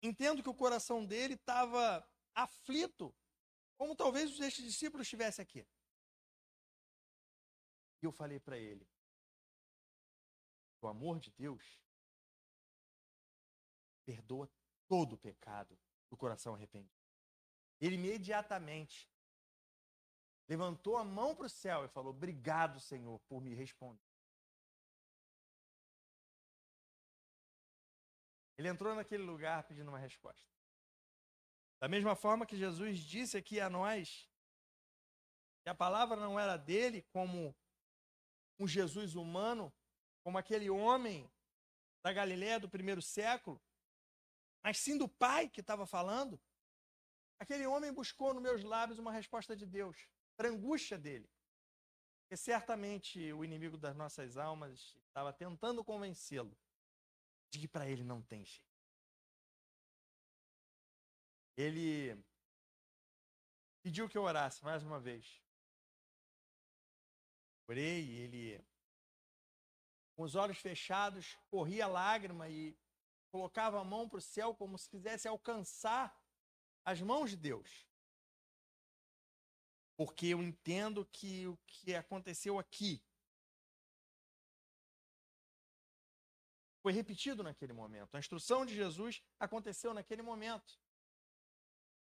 [0.00, 3.12] entendo que o coração dele estava aflito,
[3.76, 5.66] como talvez estes discípulos estivessem aqui.
[8.00, 8.88] E eu falei para ele:
[10.80, 11.80] o amor de Deus
[14.08, 14.50] perdoa
[14.88, 17.04] todo o pecado do coração arrependido.
[17.78, 19.06] Ele imediatamente
[20.48, 24.08] levantou a mão para o céu e falou: Obrigado, Senhor, por me responder.
[28.56, 30.50] Ele entrou naquele lugar pedindo uma resposta.
[31.78, 34.26] Da mesma forma que Jesus disse aqui a nós
[35.62, 37.54] que a palavra não era dele como
[38.58, 39.70] um Jesus humano,
[40.24, 41.30] como aquele homem
[42.02, 43.62] da Galiléia do primeiro século,
[44.62, 46.40] mas sim do Pai que estava falando,
[47.38, 51.28] aquele homem buscou nos meus lábios uma resposta de Deus para a angústia dele.
[52.22, 56.56] Porque certamente o inimigo das nossas almas estava tentando convencê-lo
[57.50, 58.68] de que para ele não tem jeito.
[61.56, 62.22] Ele
[63.82, 65.42] pediu que eu orasse mais uma vez.
[67.66, 68.64] Orei, ele,
[70.14, 72.78] com os olhos fechados, corria lágrima e
[73.28, 76.16] colocava a mão para o céu como se quisesse alcançar
[76.84, 77.86] as mãos de Deus.
[79.96, 83.02] Porque eu entendo que o que aconteceu aqui
[86.80, 88.14] foi repetido naquele momento.
[88.14, 90.80] A instrução de Jesus aconteceu naquele momento.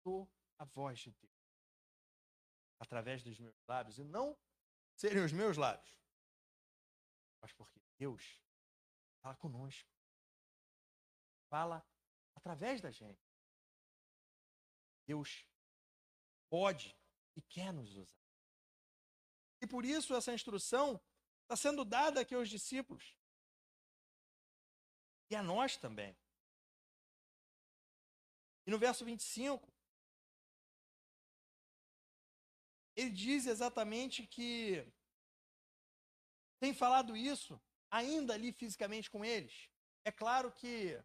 [0.03, 1.33] Sou a voz de Deus.
[2.77, 4.37] através dos meus lábios, e não
[4.95, 5.97] serem os meus lábios,
[7.41, 8.41] mas porque Deus
[9.21, 9.94] fala conosco.
[11.49, 11.85] Fala
[12.35, 13.23] através da gente.
[15.07, 15.47] Deus
[16.49, 16.95] pode
[17.35, 18.25] e quer nos usar.
[19.61, 21.01] E por isso essa instrução
[21.43, 23.15] está sendo dada aqui aos discípulos.
[25.29, 26.15] E a nós também.
[28.65, 29.71] E no verso 25,
[32.95, 34.85] ele diz exatamente que
[36.59, 39.69] tem falado isso ainda ali fisicamente com eles.
[40.03, 40.99] É claro que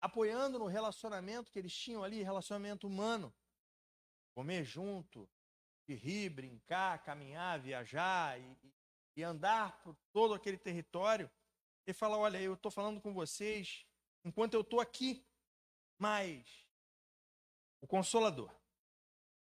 [0.00, 3.34] apoiando no relacionamento que eles tinham ali, relacionamento humano,
[4.34, 5.28] comer junto,
[5.94, 8.56] rir, brincar, caminhar, viajar e,
[9.16, 11.30] e andar por todo aquele território.
[11.86, 13.86] Ele fala: Olha, eu estou falando com vocês
[14.24, 15.26] enquanto eu estou aqui,
[15.96, 16.66] mas
[17.80, 18.54] o Consolador,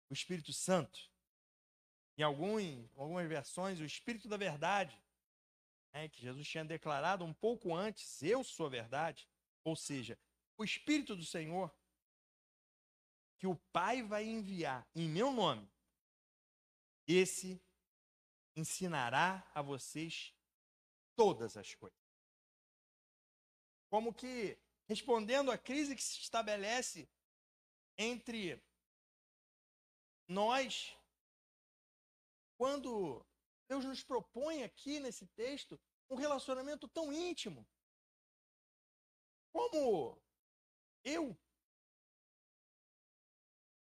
[0.10, 1.12] o Espírito Santo,
[2.18, 5.02] em algum, algumas versões, o Espírito da Verdade,
[5.94, 9.28] né, que Jesus tinha declarado um pouco antes: Eu sou a verdade.
[9.64, 10.18] Ou seja,
[10.58, 11.74] o Espírito do Senhor,
[13.38, 15.70] que o Pai vai enviar em meu nome,
[17.06, 17.62] esse
[18.56, 20.34] ensinará a vocês
[21.16, 21.98] todas as coisas.
[23.90, 27.10] Como que respondendo à crise que se estabelece
[27.98, 28.62] entre
[30.28, 30.98] nós
[32.58, 33.26] quando
[33.68, 37.68] Deus nos propõe aqui nesse texto um relacionamento tão íntimo.
[39.52, 40.20] Como
[41.04, 41.38] eu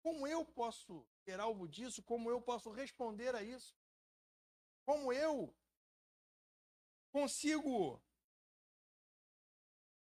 [0.03, 2.03] como eu posso ser alvo disso?
[2.03, 3.77] Como eu posso responder a isso?
[4.85, 5.55] Como eu
[7.12, 8.03] consigo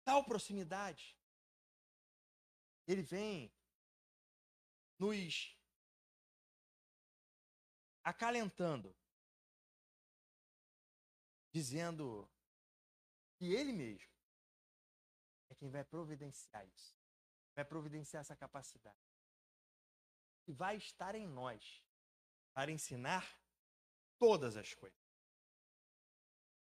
[0.03, 1.17] tal proximidade?
[2.87, 3.53] Ele vem
[4.99, 5.57] nos
[8.03, 8.95] acalentando,
[11.51, 12.29] dizendo
[13.37, 14.14] que ele mesmo
[15.65, 16.95] quem vai providenciar isso,
[17.55, 19.01] vai providenciar essa capacidade.
[20.47, 21.83] E vai estar em nós
[22.53, 23.41] para ensinar
[24.19, 25.01] todas as coisas.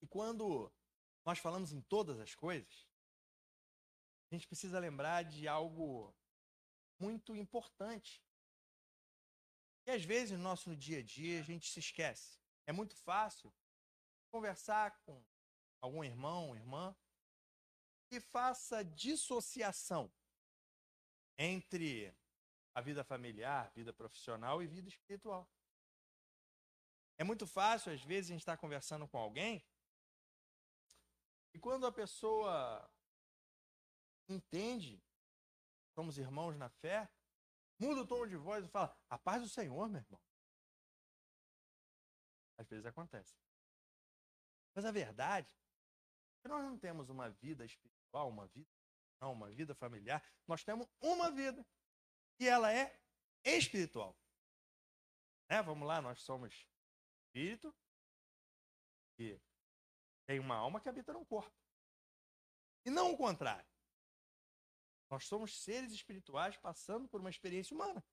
[0.00, 0.72] E quando
[1.22, 2.88] nós falamos em todas as coisas,
[4.30, 6.16] a gente precisa lembrar de algo
[6.98, 8.24] muito importante
[9.86, 12.40] e às vezes no nosso dia a dia a gente se esquece.
[12.66, 13.54] É muito fácil
[14.30, 15.22] conversar com
[15.82, 16.96] algum irmão, irmã,
[18.08, 20.12] que faça dissociação
[21.38, 22.14] entre
[22.74, 25.48] a vida familiar, vida profissional e vida espiritual.
[27.16, 29.64] É muito fácil, às vezes, a gente estar conversando com alguém
[31.54, 32.90] e quando a pessoa
[34.28, 35.00] entende,
[35.94, 37.08] somos irmãos na fé,
[37.78, 40.20] muda o tom de voz e fala: A paz do Senhor, meu irmão.
[42.58, 43.36] Às vezes acontece.
[44.74, 45.56] Mas a verdade
[46.48, 48.70] nós não temos uma vida espiritual, uma vida,
[49.20, 50.22] não, uma vida familiar.
[50.46, 51.66] Nós temos uma vida.
[52.38, 53.00] E ela é
[53.44, 54.16] espiritual.
[55.48, 55.62] Né?
[55.62, 56.66] Vamos lá, nós somos
[57.34, 57.74] espírito
[59.18, 59.40] e
[60.26, 61.54] tem uma alma que habita no corpo.
[62.84, 63.68] E não o contrário.
[65.10, 68.04] Nós somos seres espirituais passando por uma experiência humana.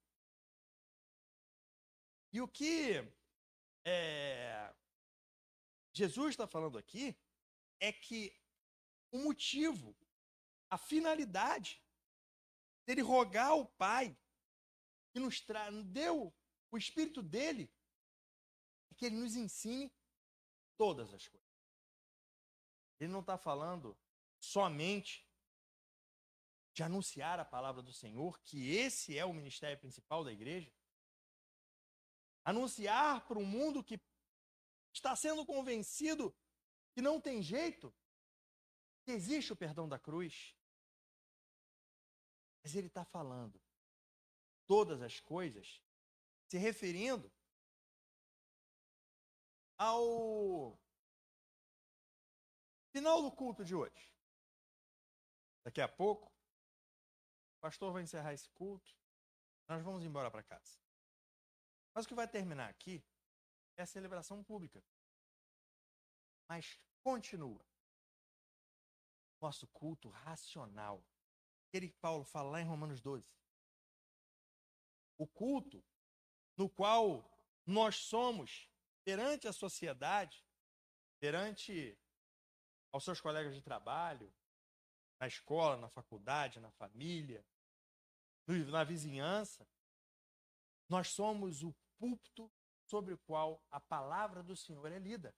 [2.31, 2.95] E o que
[3.85, 4.73] é,
[5.93, 7.17] Jesus está falando aqui
[7.81, 8.33] é que
[9.11, 9.97] o motivo,
[10.69, 11.83] a finalidade
[12.85, 14.17] dele rogar ao Pai
[15.11, 15.43] que nos
[15.85, 16.33] deu
[16.71, 17.69] o Espírito dele
[18.89, 19.93] é que ele nos ensine
[20.77, 21.51] todas as coisas.
[22.99, 23.97] Ele não está falando
[24.39, 25.27] somente
[26.73, 30.71] de anunciar a palavra do Senhor, que esse é o ministério principal da igreja.
[32.45, 33.99] Anunciar para um mundo que
[34.93, 36.33] está sendo convencido
[36.93, 37.93] que não tem jeito,
[39.03, 40.55] que existe o perdão da cruz.
[42.63, 43.59] Mas ele está falando
[44.67, 45.81] todas as coisas,
[46.47, 47.31] se referindo
[49.77, 50.79] ao
[52.91, 54.13] final do culto de hoje.
[55.63, 56.27] Daqui a pouco,
[57.57, 58.95] o pastor vai encerrar esse culto.
[59.67, 60.79] Nós vamos embora para casa.
[61.93, 63.03] Mas o que vai terminar aqui
[63.77, 64.83] é a celebração pública.
[66.51, 67.65] Mas continua.
[69.39, 71.01] Nosso culto racional.
[71.65, 73.25] Aquele que Paulo fala lá em Romanos 12.
[75.17, 75.81] O culto
[76.57, 77.23] no qual
[77.65, 78.69] nós somos
[79.05, 80.45] perante a sociedade,
[81.21, 81.97] perante
[82.91, 84.29] aos seus colegas de trabalho,
[85.21, 87.45] na escola, na faculdade, na família,
[88.69, 89.65] na vizinhança.
[90.89, 92.51] Nós somos o púlpito
[92.83, 95.33] sobre o qual a palavra do Senhor é lida.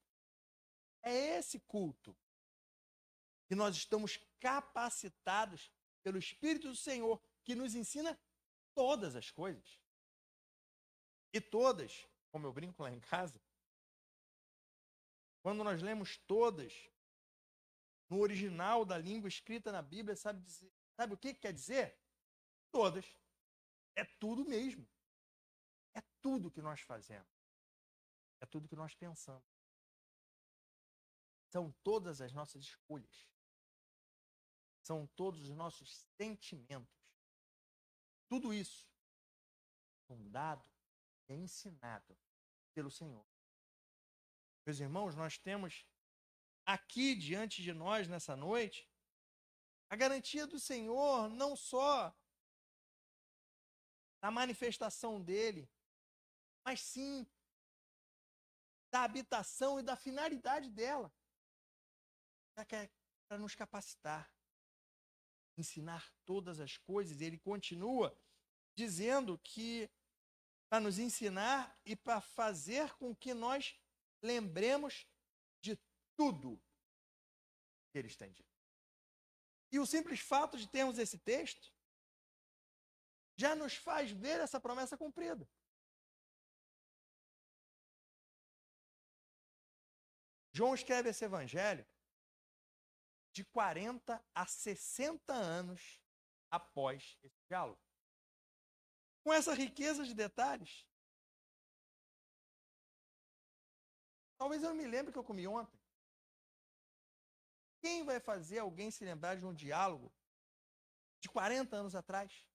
[1.03, 2.15] É esse culto
[3.47, 8.19] que nós estamos capacitados pelo Espírito do Senhor, que nos ensina
[8.73, 9.79] todas as coisas.
[11.31, 13.41] E todas, como eu brinco lá em casa,
[15.41, 16.89] quando nós lemos todas,
[18.09, 21.99] no original da língua escrita na Bíblia, sabe, dizer, sabe o que, que quer dizer?
[22.71, 23.05] Todas.
[23.95, 24.87] É tudo mesmo.
[25.93, 27.27] É tudo que nós fazemos.
[28.39, 29.52] É tudo que nós pensamos.
[31.53, 33.29] São todas as nossas escolhas.
[34.81, 36.97] São todos os nossos sentimentos.
[38.27, 38.89] Tudo isso
[40.07, 40.67] fundado
[41.29, 42.17] e ensinado
[42.73, 43.23] pelo Senhor.
[44.65, 45.85] Meus irmãos, nós temos
[46.65, 48.89] aqui diante de nós nessa noite
[49.91, 52.11] a garantia do Senhor não só
[54.19, 55.69] da manifestação dele,
[56.65, 57.27] mas sim
[58.91, 61.13] da habitação e da finalidade dela
[62.55, 64.31] para nos capacitar,
[65.57, 67.21] ensinar todas as coisas.
[67.21, 68.17] Ele continua
[68.75, 69.89] dizendo que
[70.69, 73.79] para nos ensinar e para fazer com que nós
[74.21, 75.07] lembremos
[75.61, 75.77] de
[76.15, 76.61] tudo
[77.91, 78.51] que ele está dito.
[79.71, 81.73] E o simples fato de termos esse texto
[83.35, 85.47] já nos faz ver essa promessa cumprida.
[90.51, 91.85] João escreve esse evangelho
[93.33, 95.99] de 40 a 60 anos
[96.51, 97.81] após esse diálogo.
[99.23, 100.87] Com essa riqueza de detalhes,
[104.37, 105.81] talvez eu me lembre que eu comi ontem.
[107.81, 110.13] Quem vai fazer alguém se lembrar de um diálogo
[111.19, 112.45] de 40 anos atrás?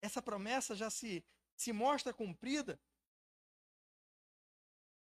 [0.00, 2.80] Essa promessa já se, se mostra cumprida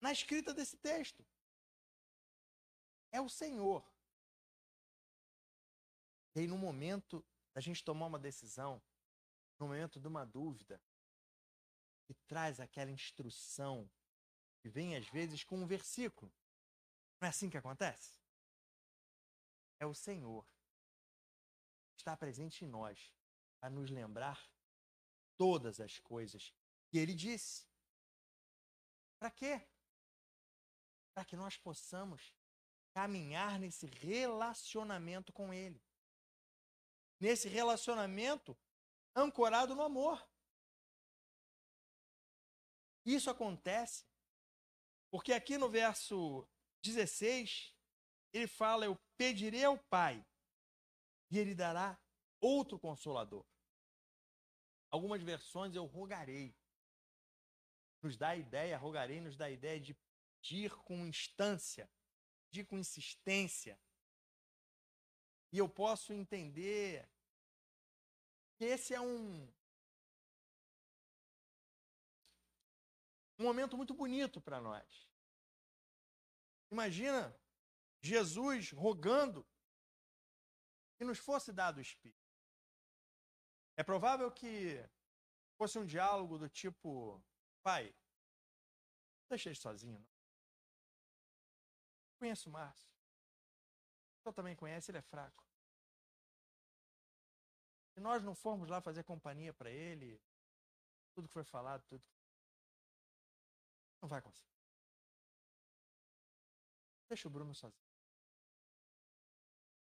[0.02, 1.24] na escrita desse texto.
[3.12, 3.84] É o Senhor.
[6.36, 8.82] E aí, no momento da gente tomar uma decisão,
[9.60, 10.82] no momento de uma dúvida,
[12.06, 13.90] que traz aquela instrução
[14.62, 16.32] que vem às vezes com um versículo.
[17.20, 18.18] Não é assim que acontece?
[19.80, 20.46] É o Senhor
[21.98, 23.14] está presente em nós
[23.62, 24.50] a nos lembrar
[25.38, 26.54] todas as coisas
[26.90, 27.68] que ele disse.
[29.20, 29.62] Para quê?
[31.14, 32.34] para que nós possamos
[32.94, 35.82] caminhar nesse relacionamento com Ele.
[37.20, 38.58] Nesse relacionamento
[39.16, 40.28] ancorado no amor.
[43.06, 44.06] Isso acontece
[45.12, 46.48] porque aqui no verso
[46.82, 47.76] 16,
[48.32, 50.26] ele fala: Eu pedirei ao Pai
[51.30, 52.00] e ele dará
[52.40, 53.46] outro consolador.
[54.90, 56.56] Algumas versões eu rogarei.
[58.02, 59.94] Nos dá a ideia, rogarei, nos dá a ideia de
[60.42, 61.90] pedir com instância,
[62.52, 63.80] pedir com insistência.
[65.54, 67.10] E eu posso entender
[68.58, 69.50] que esse é um,
[73.40, 75.10] um momento muito bonito para nós.
[76.70, 77.34] Imagina
[78.02, 79.48] Jesus rogando
[80.98, 82.20] que nos fosse dado o Espírito.
[83.78, 84.78] É provável que
[85.58, 87.22] fosse um diálogo do tipo:
[87.64, 87.96] Pai,
[89.30, 90.00] deixa ele sozinho.
[90.00, 90.11] Não.
[92.22, 92.88] Conheço o Márcio.
[94.22, 95.44] Senhor também conhece, ele é fraco.
[97.96, 100.22] Se nós não formos lá fazer companhia para ele,
[101.16, 102.06] tudo que foi falado, tudo
[104.00, 104.54] não vai conseguir.
[107.10, 107.90] Deixa o Bruno sozinho.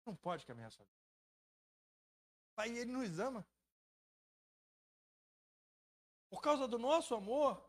[0.04, 0.98] Não pode caminhar sozinho.
[2.56, 3.48] Pai, ele nos ama.
[6.28, 7.64] Por causa do nosso amor,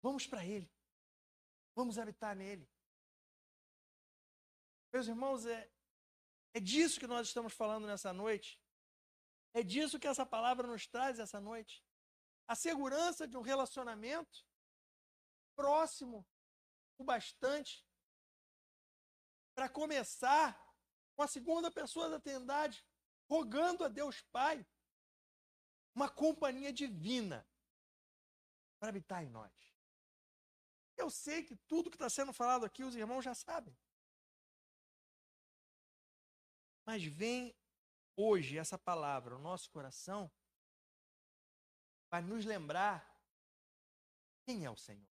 [0.00, 0.73] vamos para ele.
[1.74, 2.68] Vamos habitar nele.
[4.92, 5.70] Meus irmãos, é,
[6.54, 8.62] é disso que nós estamos falando nessa noite.
[9.52, 11.84] É disso que essa palavra nos traz essa noite.
[12.46, 14.46] A segurança de um relacionamento
[15.56, 16.26] próximo
[16.98, 17.84] o bastante
[19.54, 20.60] para começar
[21.16, 22.84] com a segunda pessoa da Trindade,
[23.28, 24.66] rogando a Deus Pai
[25.94, 27.48] uma companhia divina
[28.78, 29.73] para habitar em nós.
[30.96, 33.76] Eu sei que tudo que está sendo falado aqui os irmãos já sabem.
[36.86, 37.54] Mas vem
[38.16, 40.30] hoje essa palavra, o nosso coração,
[42.08, 43.10] para nos lembrar
[44.44, 45.08] quem é o Senhor.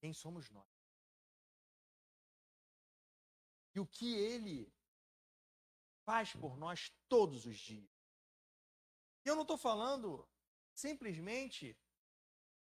[0.00, 0.68] Quem somos nós.
[3.74, 4.72] E o que Ele
[6.04, 7.90] faz por nós todos os dias.
[9.24, 10.28] E eu não estou falando
[10.74, 11.76] simplesmente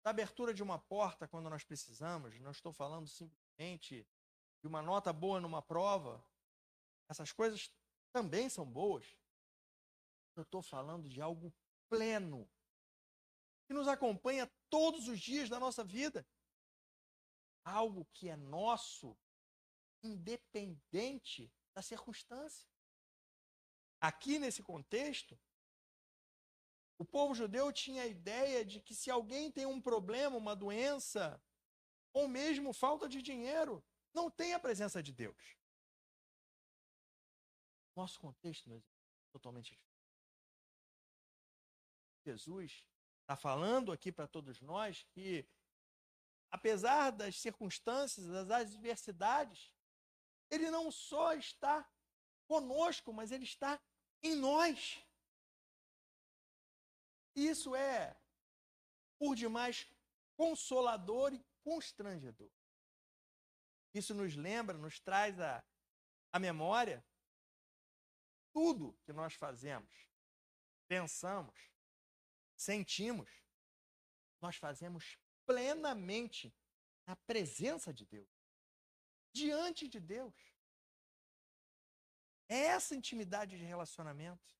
[0.07, 4.07] da abertura de uma porta quando nós precisamos, não estou falando simplesmente
[4.61, 6.25] de uma nota boa numa prova.
[7.09, 7.69] Essas coisas
[8.13, 9.05] também são boas.
[10.33, 11.53] Eu estou falando de algo
[11.89, 12.49] pleno,
[13.65, 16.25] que nos acompanha todos os dias da nossa vida.
[17.65, 19.13] Algo que é nosso,
[20.01, 22.65] independente da circunstância.
[23.99, 25.37] Aqui nesse contexto,
[26.97, 31.41] o povo judeu tinha a ideia de que se alguém tem um problema, uma doença,
[32.11, 33.83] ou mesmo falta de dinheiro,
[34.13, 35.57] não tem a presença de Deus.
[37.95, 38.81] Nosso contexto, é
[39.31, 39.87] totalmente diferente.
[42.25, 42.83] Jesus
[43.21, 45.47] está falando aqui para todos nós que,
[46.51, 49.71] apesar das circunstâncias, das adversidades,
[50.49, 51.89] ele não só está
[52.47, 53.79] conosco, mas ele está
[54.23, 55.03] em nós.
[57.37, 58.19] Isso é,
[59.19, 59.87] por demais,
[60.35, 62.51] consolador e constrangedor.
[63.93, 65.63] Isso nos lembra, nos traz a,
[66.33, 67.05] a memória
[68.51, 70.09] tudo que nós fazemos,
[70.87, 71.55] pensamos,
[72.55, 73.29] sentimos,
[74.41, 76.51] nós fazemos plenamente
[77.05, 78.33] na presença de Deus,
[79.31, 80.33] diante de Deus.
[82.49, 84.56] É essa intimidade de relacionamento.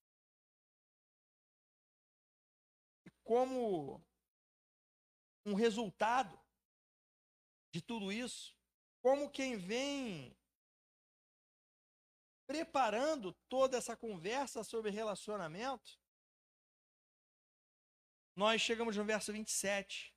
[3.28, 4.02] Como
[5.46, 6.40] um resultado
[7.74, 8.58] de tudo isso,
[9.02, 10.34] como quem vem
[12.48, 16.00] preparando toda essa conversa sobre relacionamento,
[18.34, 20.16] nós chegamos no verso 27,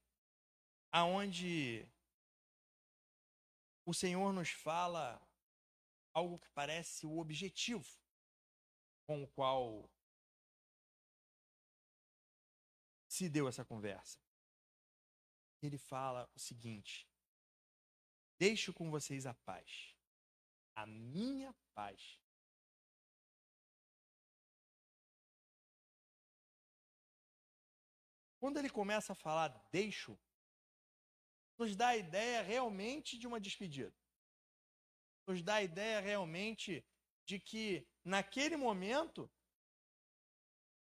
[0.93, 1.91] aonde
[3.85, 5.21] o Senhor nos fala
[6.15, 7.91] algo que parece o objetivo
[9.05, 9.91] com o qual
[13.21, 14.19] se deu essa conversa.
[15.61, 17.07] Ele fala o seguinte:
[18.39, 19.95] Deixo com vocês a paz,
[20.75, 22.19] a minha paz.
[28.39, 30.19] Quando ele começa a falar deixo,
[31.59, 33.95] nos dá a ideia realmente de uma despedida.
[35.27, 36.83] Nos dá a ideia realmente
[37.27, 39.31] de que, naquele momento,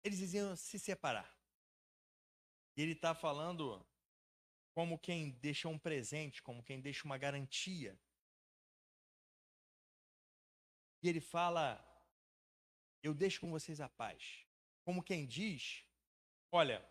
[0.01, 1.40] eles iam se separar.
[2.81, 3.85] Ele está falando
[4.73, 7.99] como quem deixa um presente, como quem deixa uma garantia.
[11.03, 11.65] E ele fala:
[13.03, 14.45] Eu deixo com vocês a paz.
[14.83, 15.85] Como quem diz:
[16.51, 16.83] Olha,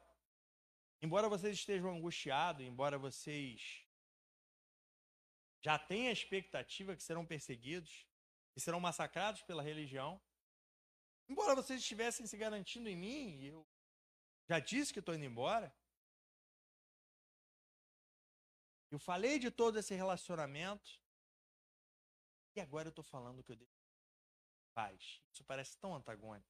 [1.03, 3.87] embora vocês estejam angustiados, embora vocês
[5.63, 8.07] já tenham a expectativa que serão perseguidos,
[8.55, 10.21] que serão massacrados pela religião,
[11.29, 13.67] embora vocês estivessem se garantindo em mim, eu
[14.49, 15.73] já disse que estou indo embora,
[18.91, 21.01] Eu falei de todo esse relacionamento.
[22.57, 23.81] E agora eu estou falando que eu deixo
[24.75, 25.23] paz.
[25.33, 26.49] Isso parece tão antagônico.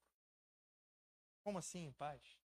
[1.43, 2.39] Como assim, paz?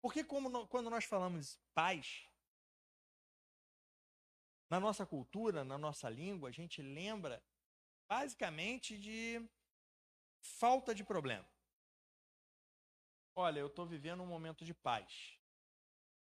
[0.00, 2.28] Porque como quando nós falamos paz,
[4.68, 7.42] na nossa cultura, na nossa língua, a gente lembra
[8.08, 9.48] basicamente de
[10.40, 11.48] falta de problema.
[13.36, 15.38] Olha, eu estou vivendo um momento de paz.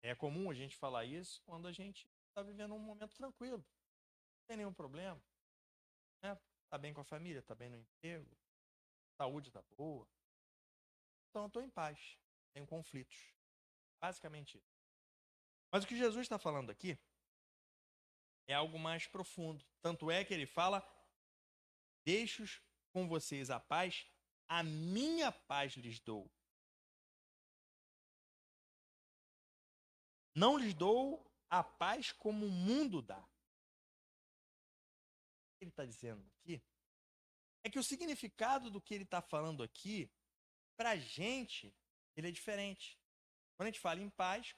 [0.03, 3.59] É comum a gente falar isso quando a gente está vivendo um momento tranquilo.
[3.59, 5.21] Não tem nenhum problema.
[6.23, 6.39] Né?
[6.69, 8.29] Tá bem com a família, tá bem no emprego,
[9.17, 10.09] saúde tá boa.
[11.29, 12.19] Então eu estou em paz.
[12.53, 13.35] Tenho conflitos.
[14.01, 14.81] Basicamente isso.
[15.71, 16.99] Mas o que Jesus está falando aqui
[18.49, 19.65] é algo mais profundo.
[19.81, 20.83] Tanto é que ele fala:
[22.05, 22.45] Deixo
[22.93, 24.07] com vocês a paz,
[24.49, 26.29] a minha paz lhes dou.
[30.35, 33.19] Não lhes dou a paz como o mundo dá.
[33.19, 33.27] O
[35.59, 36.63] que ele está dizendo aqui
[37.65, 40.11] é que o significado do que ele está falando aqui,
[40.77, 41.75] para a gente,
[42.17, 42.99] ele é diferente.
[43.57, 44.55] Quando a gente fala em paz,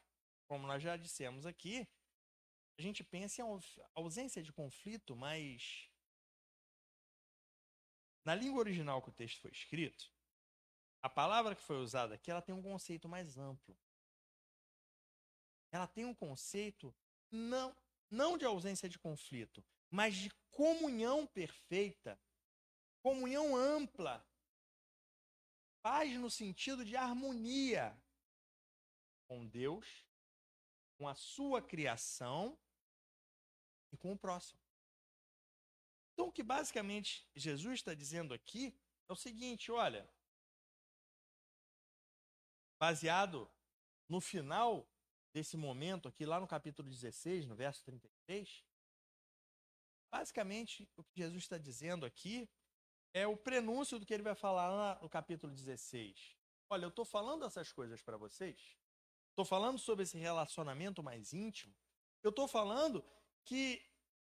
[0.46, 1.88] como nós já dissemos aqui,
[2.78, 3.60] a gente pensa em
[3.94, 5.90] ausência de conflito, mas
[8.24, 10.12] na língua original que o texto foi escrito,
[11.02, 13.76] a palavra que foi usada aqui, ela tem um conceito mais amplo
[15.72, 16.94] ela tem um conceito
[17.30, 17.74] não,
[18.10, 22.20] não de ausência de conflito, mas de comunhão perfeita,
[23.02, 24.24] comunhão ampla,
[25.80, 27.98] paz no sentido de harmonia
[29.26, 30.06] com Deus,
[30.98, 32.56] com a sua criação
[33.90, 34.60] e com o próximo.
[36.12, 40.08] Então, o que basicamente Jesus está dizendo aqui é o seguinte: olha,
[42.78, 43.50] baseado
[44.06, 44.86] no final
[45.32, 48.64] desse momento aqui, lá no capítulo 16, no verso 33,
[50.10, 52.48] basicamente o que Jesus está dizendo aqui
[53.14, 56.36] é o prenúncio do que ele vai falar lá no capítulo 16.
[56.68, 58.76] Olha, eu estou falando essas coisas para vocês,
[59.30, 61.74] estou falando sobre esse relacionamento mais íntimo,
[62.22, 63.04] eu estou falando
[63.44, 63.82] que,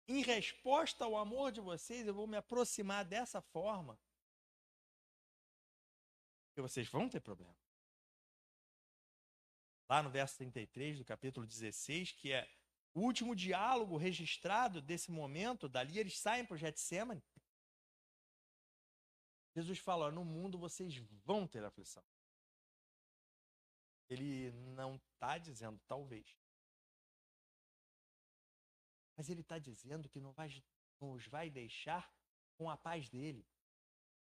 [0.08, 4.00] em resposta ao amor de vocês, eu vou me aproximar dessa forma,
[6.56, 7.63] que vocês vão ter problema
[9.90, 12.50] lá no verso 33 do capítulo 16, que é
[12.94, 17.24] o último diálogo registrado desse momento, dali eles saem para o Getsemane.
[19.56, 22.04] Jesus fala: no mundo vocês vão ter aflição.
[24.10, 26.38] Ele não está dizendo talvez.
[29.16, 30.50] Mas ele está dizendo que não vai,
[31.00, 32.12] nos vai deixar
[32.58, 33.48] com a paz dele.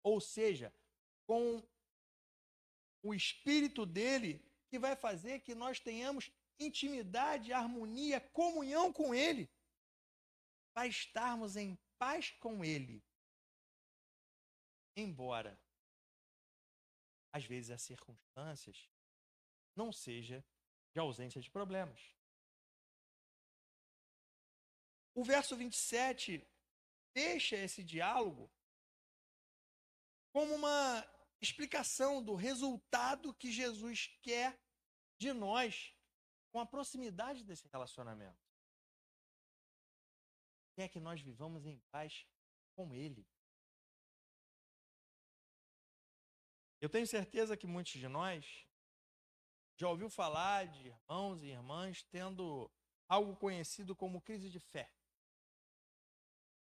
[0.01, 0.74] Ou seja,
[1.26, 1.66] com
[3.01, 4.41] o espírito dele
[4.74, 9.47] que vai fazer que nós tenhamos intimidade, harmonia, comunhão com Ele,
[10.74, 13.05] para estarmos em paz com Ele.
[14.97, 15.61] Embora,
[17.32, 18.89] às vezes, as circunstâncias
[19.76, 20.43] não seja
[20.91, 22.01] de ausência de problemas.
[25.13, 26.43] O verso 27
[27.13, 28.51] deixa esse diálogo
[30.32, 31.07] como uma
[31.39, 34.62] explicação do resultado que Jesus quer
[35.24, 35.95] de nós
[36.51, 38.43] com a proximidade desse relacionamento.
[40.76, 42.28] Quer que nós vivamos em paz
[42.76, 43.26] com Ele.
[46.82, 48.67] Eu tenho certeza que muitos de nós
[49.78, 52.69] já ouviu falar de irmãos e irmãs tendo
[53.07, 54.91] algo conhecido como crise de fé.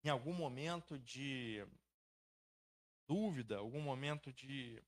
[0.05, 1.67] Em algum momento de
[3.07, 4.83] dúvida, algum momento de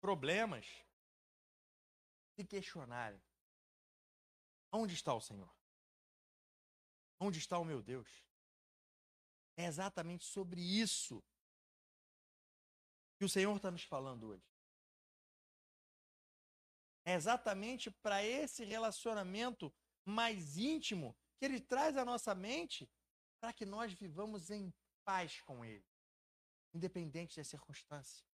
[0.00, 0.66] problemas,
[2.38, 3.20] se questionarem:
[4.72, 5.52] onde está o Senhor?
[7.18, 8.24] Onde está o meu Deus?
[9.56, 11.20] É exatamente sobre isso
[13.18, 14.46] que o Senhor está nos falando hoje.
[17.04, 19.74] É exatamente para esse relacionamento
[20.04, 22.88] mais íntimo que ele traz à nossa mente
[23.40, 24.72] para que nós vivamos em
[25.04, 25.84] paz com ele,
[26.72, 28.24] independente da circunstância.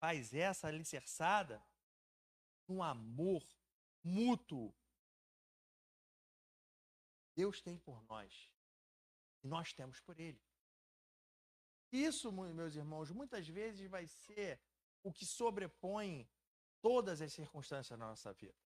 [0.00, 1.62] Paz essa alicerçada
[2.68, 3.44] um amor
[4.02, 4.74] mútuo.
[7.34, 8.50] Deus tem por nós
[9.42, 10.40] e nós temos por Ele.
[11.90, 14.60] Isso, meus irmãos, muitas vezes vai ser
[15.02, 16.28] o que sobrepõe
[16.82, 18.58] todas as circunstâncias na nossa vida.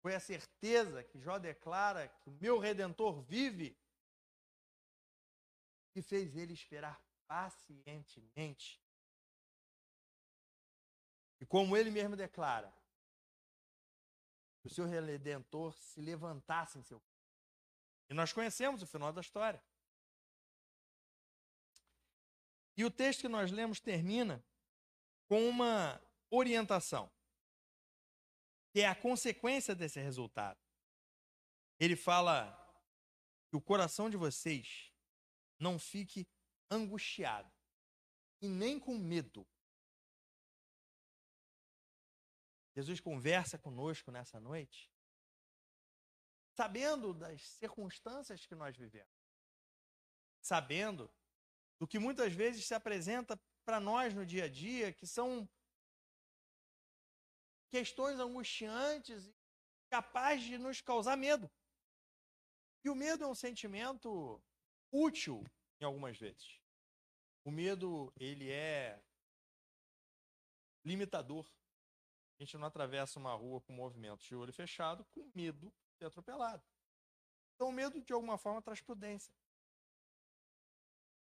[0.00, 3.78] Foi a certeza que Jó declara que o meu redentor vive
[5.90, 8.80] que fez ele esperar pacientemente
[11.40, 12.72] e como ele mesmo declara,
[14.62, 17.02] o seu redentor se levantasse em seu
[18.08, 19.62] E nós conhecemos o final da história.
[22.76, 24.44] E o texto que nós lemos termina
[25.28, 27.10] com uma orientação,
[28.72, 30.60] que é a consequência desse resultado.
[31.78, 32.56] Ele fala
[33.48, 34.92] que o coração de vocês
[35.58, 36.26] não fique
[36.70, 37.50] angustiado
[38.40, 39.46] e nem com medo
[42.74, 44.90] Jesus conversa conosco nessa noite,
[46.54, 49.12] sabendo das circunstâncias que nós vivemos,
[50.40, 51.10] sabendo
[51.78, 55.48] do que muitas vezes se apresenta para nós no dia a dia, que são
[57.70, 59.34] questões angustiantes e
[59.88, 61.50] capazes de nos causar medo.
[62.84, 64.42] E o medo é um sentimento
[64.90, 65.44] útil
[65.80, 66.60] em algumas vezes.
[67.44, 69.02] O medo, ele é
[70.84, 71.48] limitador.
[72.40, 76.06] A gente não atravessa uma rua com movimento de olho fechado com medo de ser
[76.06, 76.64] atropelado.
[77.54, 79.30] Então, o medo, de alguma forma, traz prudência.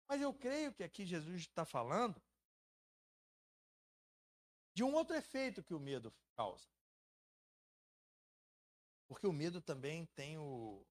[0.06, 2.20] Mas eu creio que aqui Jesus está falando
[4.74, 6.68] de um outro efeito que o medo causa.
[9.06, 10.86] Porque o medo também tem o,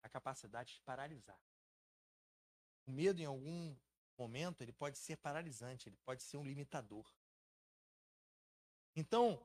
[0.00, 1.40] a capacidade de paralisar.
[2.86, 3.76] O medo, em algum
[4.16, 7.12] momento, ele pode ser paralisante, ele pode ser um limitador.
[8.94, 9.44] Então,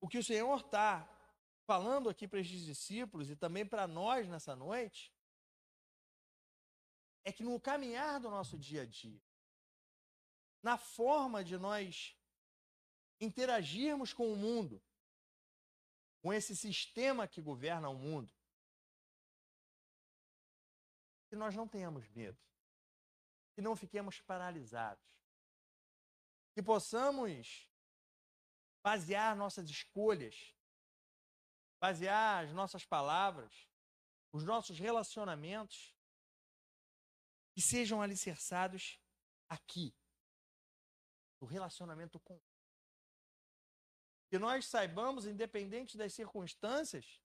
[0.00, 1.08] o que o Senhor está
[1.64, 5.14] falando aqui para esses discípulos e também para nós nessa noite
[7.22, 9.20] é que no caminhar do nosso dia a dia,
[10.62, 12.16] na forma de nós
[13.20, 14.82] interagirmos com o mundo,
[16.22, 18.30] com esse sistema que governa o mundo,
[21.28, 22.38] que nós não tenhamos medo.
[23.52, 25.04] que não fiquemos paralisados.
[26.54, 27.69] Que possamos
[28.82, 30.54] basear nossas escolhas,
[31.80, 33.68] basear as nossas palavras,
[34.32, 35.94] os nossos relacionamentos,
[37.52, 39.00] que sejam alicerçados
[39.48, 39.94] aqui,
[41.40, 42.40] no relacionamento com.
[44.30, 47.20] Que nós saibamos, independente das circunstâncias,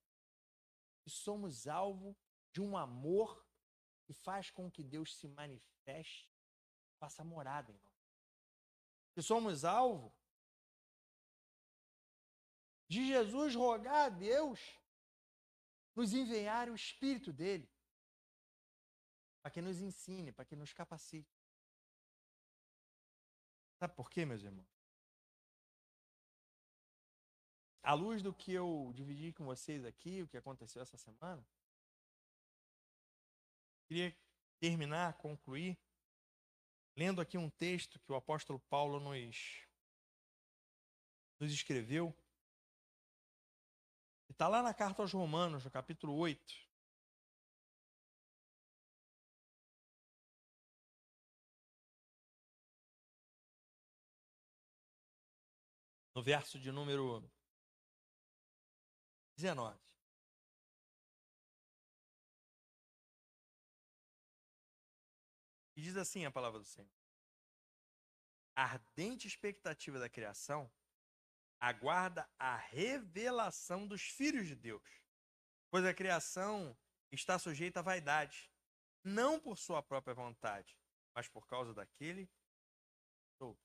[1.04, 2.18] que somos alvo
[2.52, 3.46] de um amor
[4.06, 6.32] que faz com que Deus se manifeste,
[7.00, 7.94] faça morada em nós.
[9.14, 10.16] Que somos alvo
[12.88, 14.60] de Jesus rogar a Deus
[15.96, 17.70] nos enviar o Espírito dele,
[19.42, 21.34] para que nos ensine, para que nos capacite.
[23.80, 24.68] Sabe por quê, meus irmãos?
[27.82, 31.46] À luz do que eu dividi com vocês aqui, o que aconteceu essa semana,
[33.88, 34.16] queria
[34.60, 35.78] terminar, concluir,
[36.96, 39.68] lendo aqui um texto que o apóstolo Paulo nos,
[41.40, 42.14] nos escreveu
[44.30, 46.66] Está lá na carta aos Romanos, no capítulo 8.
[56.14, 57.22] No verso de número
[59.38, 59.78] 19.
[65.76, 66.90] E diz assim a palavra do Senhor:
[68.56, 70.72] A ardente expectativa da criação
[71.66, 74.88] aguarda a revelação dos filhos de Deus.
[75.72, 76.78] Pois a criação
[77.12, 78.52] está sujeita à vaidade,
[79.04, 80.78] não por sua própria vontade,
[81.16, 82.30] mas por causa daquele.
[83.40, 83.58] O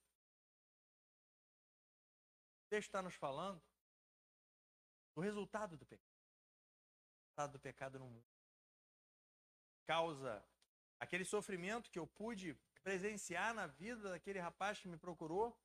[2.69, 3.61] texto está nos falando
[5.13, 6.09] do resultado do pecado.
[6.09, 8.25] O resultado do pecado no mundo.
[9.85, 10.43] Causa
[10.99, 15.55] aquele sofrimento que eu pude presenciar na vida daquele rapaz que me procurou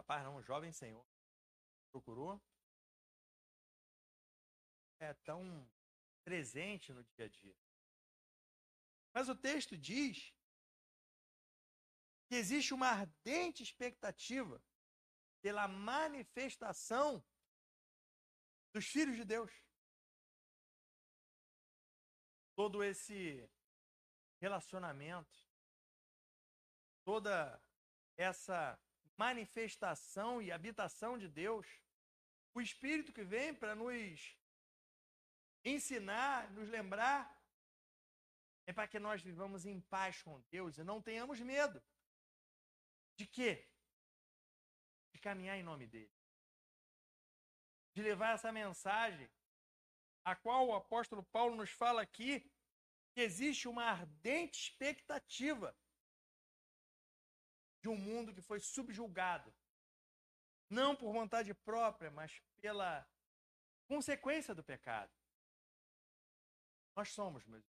[0.00, 1.06] Rapaz, não, um jovem senhor.
[1.92, 2.42] Procurou?
[4.98, 5.70] É tão
[6.24, 7.54] presente no dia a dia.
[9.12, 10.34] Mas o texto diz
[12.26, 14.64] que existe uma ardente expectativa
[15.42, 17.22] pela manifestação
[18.72, 19.52] dos filhos de Deus.
[22.54, 23.46] Todo esse
[24.40, 25.46] relacionamento,
[27.04, 27.62] toda
[28.16, 28.80] essa
[29.24, 31.66] manifestação e habitação de Deus,
[32.54, 34.18] o Espírito que vem para nos
[35.62, 37.20] ensinar, nos lembrar,
[38.66, 41.78] é para que nós vivamos em paz com Deus e não tenhamos medo.
[43.18, 43.52] De quê?
[45.12, 46.16] De caminhar em nome dele.
[47.94, 49.28] De levar essa mensagem,
[50.24, 52.32] a qual o apóstolo Paulo nos fala aqui,
[53.12, 55.76] que existe uma ardente expectativa
[57.80, 59.52] de um mundo que foi subjulgado.
[60.68, 63.08] Não por vontade própria, mas pela
[63.86, 65.12] consequência do pecado.
[66.94, 67.64] Nós somos, meus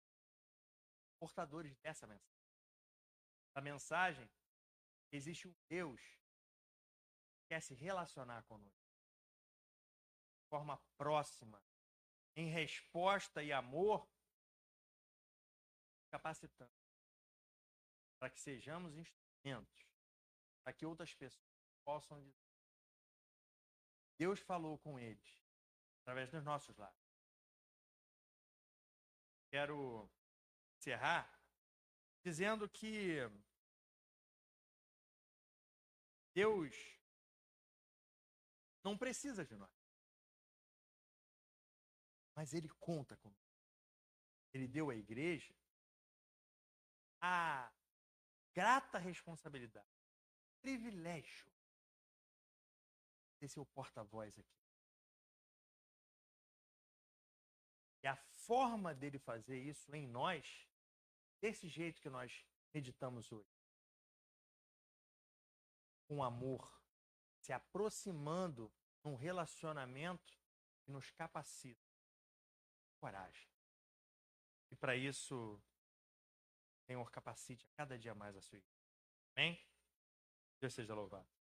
[1.20, 2.32] portadores dessa mensagem.
[3.56, 4.30] A mensagem
[5.12, 6.02] existe um Deus
[7.36, 8.80] que quer se relacionar conosco
[10.38, 11.64] de forma próxima,
[12.36, 14.08] em resposta e amor,
[16.10, 16.72] capacitando
[18.20, 19.91] para que sejamos instrumentos
[20.64, 21.46] para que outras pessoas
[21.84, 22.52] possam dizer.
[24.18, 25.44] Deus falou com eles
[26.02, 27.00] através dos nossos lares.
[29.50, 30.10] Quero
[30.78, 31.30] encerrar
[32.24, 33.18] dizendo que
[36.34, 36.76] Deus
[38.84, 39.70] não precisa de nós.
[42.36, 43.42] Mas Ele conta conosco.
[44.54, 45.56] Ele deu à igreja
[47.20, 47.72] a
[48.54, 49.91] grata responsabilidade
[50.62, 51.52] privilégio
[53.42, 54.62] ser seu porta-voz aqui.
[58.04, 60.68] E a forma dele fazer isso em nós,
[61.40, 63.62] desse jeito que nós meditamos hoje,
[66.08, 66.82] com amor,
[67.40, 68.72] se aproximando
[69.04, 70.38] num relacionamento
[70.84, 71.90] que nos capacita.
[73.00, 73.50] Coragem.
[74.70, 75.60] E para isso,
[76.86, 78.86] Senhor, capacite a cada dia mais a sua igreja.
[79.36, 79.71] Amém?
[80.62, 81.41] Deus seja louvado.